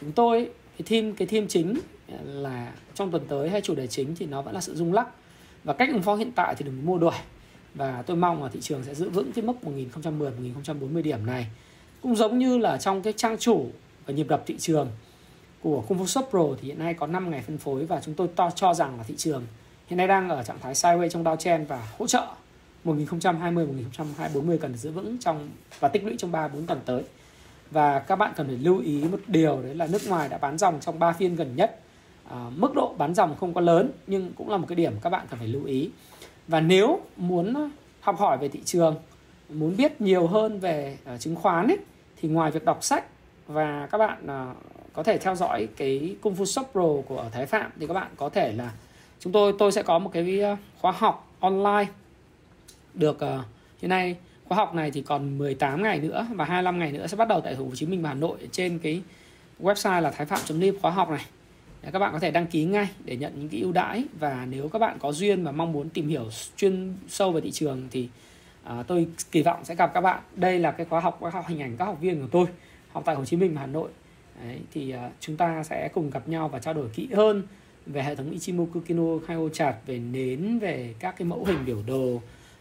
[0.00, 1.74] chúng tôi cái theme cái theme chính
[2.24, 5.08] là trong tuần tới hay chủ đề chính thì nó vẫn là sự rung lắc
[5.64, 7.14] và cách ứng phó hiện tại thì đừng mua đuổi
[7.74, 11.46] và tôi mong là thị trường sẽ giữ vững cái mức 1010 1040 điểm này
[12.02, 13.66] cũng giống như là trong cái trang chủ
[14.06, 14.88] và nhịp đập thị trường
[15.62, 18.14] của Kung Fu Shop Pro thì hiện nay có 5 ngày phân phối và chúng
[18.14, 19.46] tôi to, cho rằng là thị trường
[19.86, 22.26] hiện nay đang ở trạng thái sideways trong downtrend và hỗ trợ
[22.84, 25.48] 1020 1040 cần giữ vững trong
[25.80, 27.02] và tích lũy trong 3 4 tuần tới.
[27.70, 30.58] Và các bạn cần phải lưu ý một điều đấy là nước ngoài đã bán
[30.58, 31.80] dòng trong 3 phiên gần nhất.
[32.28, 35.10] Ờ, mức độ bán dòng không quá lớn nhưng cũng là một cái điểm các
[35.10, 35.90] bạn cần phải lưu ý.
[36.48, 37.68] Và nếu muốn ờ,
[38.00, 38.94] học hỏi về thị trường,
[39.48, 41.78] muốn biết nhiều hơn về uh, chứng khoán ấy,
[42.16, 43.04] thì ngoài việc đọc sách
[43.46, 44.56] và các bạn uh,
[44.92, 48.08] có thể theo dõi cái Kung Fu Shop Pro của Thái Phạm thì các bạn
[48.16, 48.72] có thể là
[49.20, 50.42] chúng tôi tôi sẽ có một cái
[50.80, 51.86] khóa học online
[52.94, 53.44] được uh,
[53.78, 54.16] hiện nay
[54.48, 57.40] khóa học này thì còn 18 ngày nữa và 25 ngày nữa sẽ bắt đầu
[57.40, 59.02] tại Hồ Chí Minh và Hà Nội trên cái
[59.60, 61.24] website là thái phạm.live khóa học này
[61.82, 64.04] để các bạn có thể đăng ký ngay để nhận những cái ưu đãi.
[64.18, 67.50] Và nếu các bạn có duyên và mong muốn tìm hiểu chuyên sâu về thị
[67.50, 68.08] trường thì
[68.64, 70.22] à, tôi kỳ vọng sẽ gặp các bạn.
[70.36, 72.46] Đây là cái khóa học khóa học hình ảnh các học viên của tôi
[72.92, 73.88] học tại Hồ Chí Minh và Hà Nội.
[74.42, 77.42] Đấy, thì à, chúng ta sẽ cùng gặp nhau và trao đổi kỹ hơn
[77.86, 81.82] về hệ thống Ichimoku Kino Kaio chart về nến về các cái mẫu hình biểu
[81.86, 82.20] đồ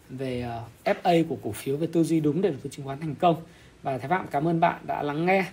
[0.10, 0.62] về à,
[0.92, 3.16] uh, FA của cổ phiếu về tư duy đúng để đầu tư chứng khoán thành
[3.16, 3.36] công.
[3.84, 5.46] Và Thái Phạm cảm ơn bạn đã lắng nghe.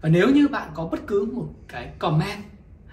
[0.00, 2.42] Và nếu như bạn có bất cứ một cái comment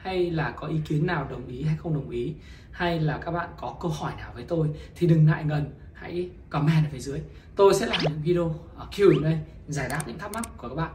[0.08, 2.34] hay là có ý kiến nào đồng ý hay không đồng ý,
[2.72, 6.30] hay là các bạn có câu hỏi nào với tôi thì đừng ngại ngần, hãy
[6.50, 7.22] comment ở phía dưới.
[7.56, 8.56] Tôi sẽ làm những video
[8.92, 9.38] Q&A
[9.68, 10.92] giải đáp những thắc mắc của các bạn.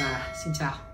[0.00, 0.93] Và xin chào.